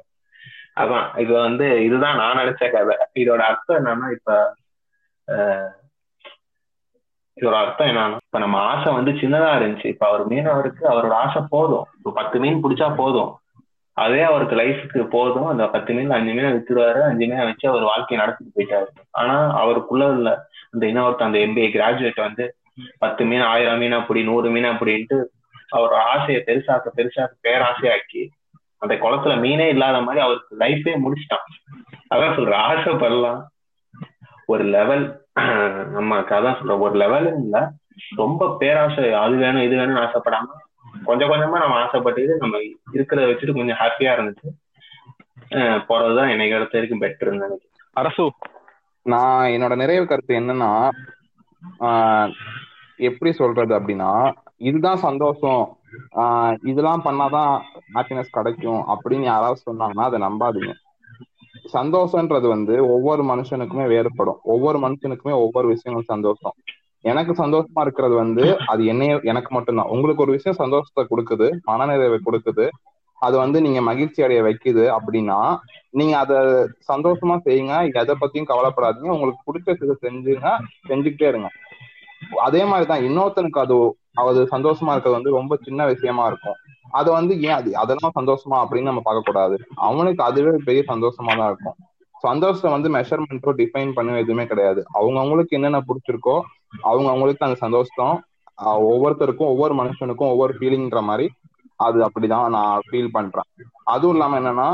[0.81, 2.97] அதான் இது வந்து இதுதான் நான் நினைச்ச கதை.
[3.15, 4.31] இதோட அர்த்தம் என்னன்னா இப்ப
[7.37, 9.87] இதோட அர்த்தம் என்னன்னா இப்ப நம்ம ஆசை வந்து சின்னதா இருந்துச்சு.
[9.87, 11.87] இப்ப அவர் மீனவருக்கு அவரோட ஆசை போதும்.
[11.99, 13.31] இப்ப பத்து மீன் பிடிச்சா போதும்.
[13.97, 15.49] அதே அவருக்கு லைஃபுக்கு போதும்.
[15.53, 17.01] அந்த பத்து மீன் அஞ்சு மீனை வித்துருவாரு.
[17.09, 18.91] அஞ்சு மீனை வச்சு அவர் வாழ்க்கையை நடத்திட்டு போயிட்டாரு.
[19.11, 20.31] ஆனா அவருக்குள்ள உள்ள
[20.71, 22.45] அந்த இன்னொருத்த அந்த எம்பிஏ கிராஜுவேட் வந்து
[22.99, 25.19] பத்து மீன் ஆயிரம் மீன் அப்படி நூறு மீன் அப்படின்ட்டு
[25.69, 28.23] அவர் ஆசையை பெருசாக்க பெருசாக்க பேராசையாக்கி
[28.79, 31.47] அந்த குளத்துல மீனே இல்லாத மாதிரி அவருக்கு லைஃபே முடிச்சிட்டான்.
[32.15, 33.43] அதான் சொல்ற ஆசைப்படலாம்.
[34.47, 35.05] ஒரு லெவல்
[35.97, 37.57] நம்ம அதான் சொல்ற ஒரு லெவல் இல்ல
[38.17, 40.49] ரொம்ப பேராசை அது வேணும் இது வேணும்னு ஆசைப்படாம
[41.05, 42.59] கொஞ்சம் கொஞ்சமா நம்ம ஆசைப்பட்டு நம்ம
[42.93, 44.61] இருக்கிறத வச்சுட்டு கொஞ்சம் ஹாப்பியா இருந்துச்சு
[45.89, 47.71] போறதுதான் என்னை கருத்து வரைக்கும் பெட்டர் நினைக்கிறேன்.
[47.93, 48.33] அரசு.
[49.03, 50.89] நான் என்னோட நிறைவு கருத்து என்னன்னா
[52.97, 55.77] எப்படி சொல்றது அப்படின்னா இதுதான் சந்தோஷம்.
[56.15, 57.61] ஆஹ் இதெல்லாம் பண்ணாதான்
[57.95, 60.75] ஹாப்பினஸ் கிடைக்கும் அப்படின்னு யாராவது சொன்னாங்கன்னா அதை நம்பாதீங்க.
[61.73, 64.41] சந்தோஷம்ன்றது வந்து ஒவ்வொரு மனுஷனுக்குமே வேறுபடும்.
[64.43, 66.53] ஒவ்வொரு மனுஷனுக்குமே ஒவ்வொரு விஷயங்களும் சந்தோஷம்.
[67.05, 69.91] எனக்கு சந்தோஷமா இருக்கிறது வந்து அது என்னைய எனக்கு மட்டும்தான்.
[69.95, 72.67] உங்களுக்கு ஒரு விஷயம் சந்தோஷத்தை கொடுக்குது மனநிறைவை கொடுக்குது.
[73.19, 75.39] அது வந்து நீங்க மகிழ்ச்சி அடைய வைக்குது அப்படின்னா
[75.91, 76.37] நீங்க அதை
[76.93, 77.75] சந்தோஷமா செய்யுங்க.
[78.01, 79.11] எதை பத்தியும் கவலைப்படாதீங்க.
[79.17, 80.49] உங்களுக்கு பிடிச்ச விஷயத்தை செஞ்சுங்க
[80.89, 81.51] செஞ்சுக்கிட்டே இருங்க.
[82.43, 83.77] அதே மாதிரிதான் இன்னொருத்தனுக்கு அது
[84.23, 86.59] அது சந்தோஷமா இருக்கிறது வந்து ரொம்ப சின்ன விஷயமா இருக்கும்.
[86.91, 91.51] அது வந்து ஏன் அது அதெல்லாம் சந்தோஷமா அப்படின்னு நம்ம பார்க்க கூடாது அவனுக்கு அதுவே பெரிய சந்தோஷமா தான்
[91.53, 91.77] இருக்கும்.
[92.25, 94.81] சந்தோஷத்தை வந்து மெஷர்மெண்ட்டோ டிஃபைன் பண்ண எதுவுமே கிடையாது.
[94.93, 96.37] அவங்க அவங்களுக்கு என்னென்ன பிடிச்சிருக்கோ
[96.81, 98.15] அவங்க அவங்களுக்கு அந்த சந்தோஷம்
[98.91, 101.27] ஒவ்வொருத்தருக்கும் ஒவ்வொரு மனுஷனுக்கும் ஒவ்வொரு ஃபீலிங்ன்ற மாதிரி
[101.77, 103.49] அது அப்படிதான் நான் ஃபீல் பண்றேன்.
[103.85, 104.71] அதுவும் இல்லாம என்னன்னா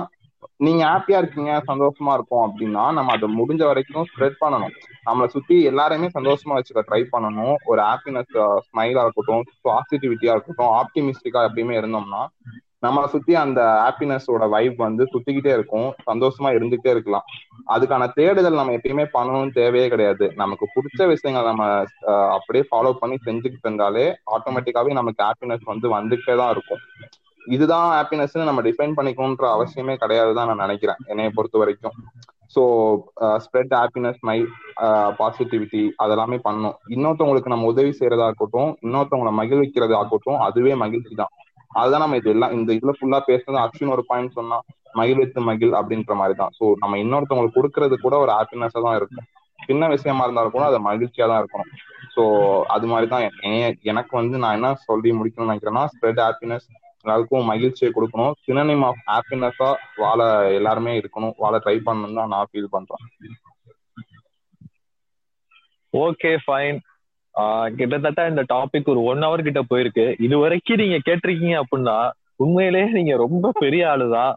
[0.56, 4.74] நீங்க ஹாப்பியா இருக்கீங்க சந்தோஷமா இருக்கும் அப்படின்னா நம்ம அதை முடிஞ்ச வரைக்கும் ஸ்ப்ரெட் பண்ணணும்.
[5.06, 7.54] நம்மளை சுத்தி எல்லாருமே சந்தோஷமா வச்சுக்க ட்ரை பண்ணணும்.
[7.64, 8.34] ஒரு ஹாப்பினஸ்
[8.66, 12.22] ஸ்மைலா இருக்கட்டும் பாசிட்டிவிட்டியா இருக்கட்டும் ஆப்டிமிஸ்டிக்கா எப்பயுமே இருந்தோம்னா
[12.82, 15.88] நம்மளை சுத்தி அந்த ஹாப்பினஸோட வைப் வந்து சுத்திக்கிட்டே இருக்கும்.
[16.08, 17.24] சந்தோஷமா இருந்துகிட்டே இருக்கலாம்.
[17.68, 20.26] அதுக்கான தேடுதல் நம்ம எப்பயுமே பண்ணணும்னு தேவையே கிடையாது.
[20.36, 21.64] நமக்கு பிடிச்ச விஷயங்கள் நம்ம
[22.10, 24.04] அஹ், அப்படியே ஃபாலோ பண்ணி செஞ்சுக்கிட்டு இருந்தாலே
[24.36, 26.82] ஆட்டோமேட்டிக்காவே நமக்கு ஹாப்பினஸ் வந்து வந்துகிட்டே தான் இருக்கும்.
[27.46, 31.00] இதுதான் ஹாப்பினஸ் நம்ம டிஃபைன் பண்ணிக்கணுன்ற அவசியமே கிடையாது தான் நான் நினைக்கிறேன்.
[31.08, 31.94] என்னைய பொறுத்த வரைக்கும்.
[32.56, 32.62] So
[33.44, 34.36] spread happiness my
[35.18, 36.76] positivity அதெல்லாமே பண்ணணும்.
[36.88, 41.32] இன்னொருத்தவங்களுக்கு நம்ம உதவி செய்யறதா இருக்கட்டும் இன்னொருத்தவங்களை மகிழ்விக்கிறதா இருக்கட்டும் அதுவே மகிழ்ச்சி தான்.
[41.70, 44.58] அதுதான் நம்ம இது எல்லாம் இந்த இதுல ஃபுல்லா பேசுனது அஸ்வின் ஒரு பாயிண்ட் சொன்னா
[44.98, 49.26] மகிழ் வித்து மகிழ் அப்படின்ற மாதிரி தான் ஸோ நம்ம இன்னொருத்தவங்களுக்கு கொடுக்கறது கூட ஒரு ஹாப்பினஸா தான் இருக்கும்.
[49.58, 51.70] சின்ன விஷயமா இருந்தாலும் கூட அது மகிழ்ச்சியா தான் இருக்கணும்.
[52.14, 52.22] ஸோ
[52.74, 53.24] அது மாதிரி தான்
[53.92, 56.68] எனக்கு வந்து நான் என்ன சொல்லி முடிக்கணும்னு நினைக்கிறேன்னா ஸ்ப்ரெட் ஹாப்பினஸ்
[57.04, 58.32] எல்லாருக்கும் மகிழ்ச்சியை கொடுக்கணும்.
[58.46, 59.70] சினனிம் ஆஃப் ஹாப்பினஸா
[60.02, 60.20] வாழ
[60.58, 61.34] எல்லாருமே இருக்கணும்.
[61.42, 63.04] வாழ ட்ரை பண்ணணும்னு தான் நான் ஃபீல் பண்றேன்.
[65.92, 66.78] ஓகே ஃபைன்
[67.76, 70.04] கிட்டத்தட்ட இந்த டாபிக் ஒரு ஒன் ஹவர் கிட்ட போயிருக்கு.
[70.18, 71.98] இது வரைக்கும் நீங்க கேட்டிருக்கீங்க அப்படின்னா
[72.36, 74.34] உண்மையிலேயே நீங்க ரொம்ப பெரிய ஆளுதான்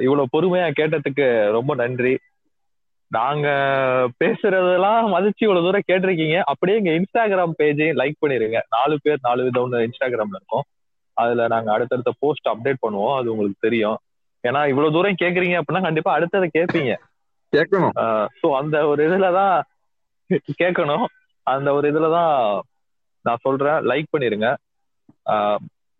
[0.00, 2.14] இவ்வளவு பொறுமையா கேட்டதுக்கு ரொம்ப நன்றி.
[3.10, 3.48] நாங்க
[4.24, 6.38] பேசுறதெல்லாம் மதிச்சு இவ்வளவு தூரம் கேட்டிருக்கீங்க.
[6.44, 8.60] அப்படியே எங்க இன்ஸ்டாகிராம் பேஜையும் லைக் பண்ணிருங்க.
[8.70, 10.66] நாலு பேர் நாலு விதம்னு இன்ஸ்டாகிராம்ல இருக்கும்.
[11.16, 13.14] அதுல நாங்க அடுத்தடுத்த போஸ்ட் அப்டேட் பண்ணுவோம்.
[13.16, 13.98] அது உங்களுக்கு தெரியும்.
[14.44, 16.94] ஏன்னா இவ்வளவு தூரம் கேக்குறீங்க அப்படின்னா கண்டிப்பா அடுத்ததை கேட்பீங்க
[17.52, 17.94] கேட்கணும்
[18.42, 19.56] ஸோ அந்த ஒரு இதுலதான்
[20.62, 21.04] கேட்கணும்
[21.52, 22.34] அந்த ஒரு இதுலதான்
[23.24, 23.78] நான் சொல்றேன்.
[23.90, 24.48] லைக் பண்ணிருங்க.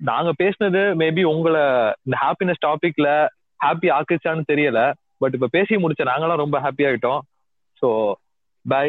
[0.01, 1.65] நாங்க பேசினது மேபி உங்களை
[2.07, 3.09] இந்த ஹாப்பினஸ் டாபிக்ல
[3.65, 4.81] ஹாப்பி ஆக்குச்சான்னு தெரியல.
[5.19, 7.21] பட் இப்ப பேசி முடிச்ச நாங்களாம் ரொம்ப ஹாப்பி ஆயிட்டோம்.
[7.83, 7.89] So
[8.69, 8.87] by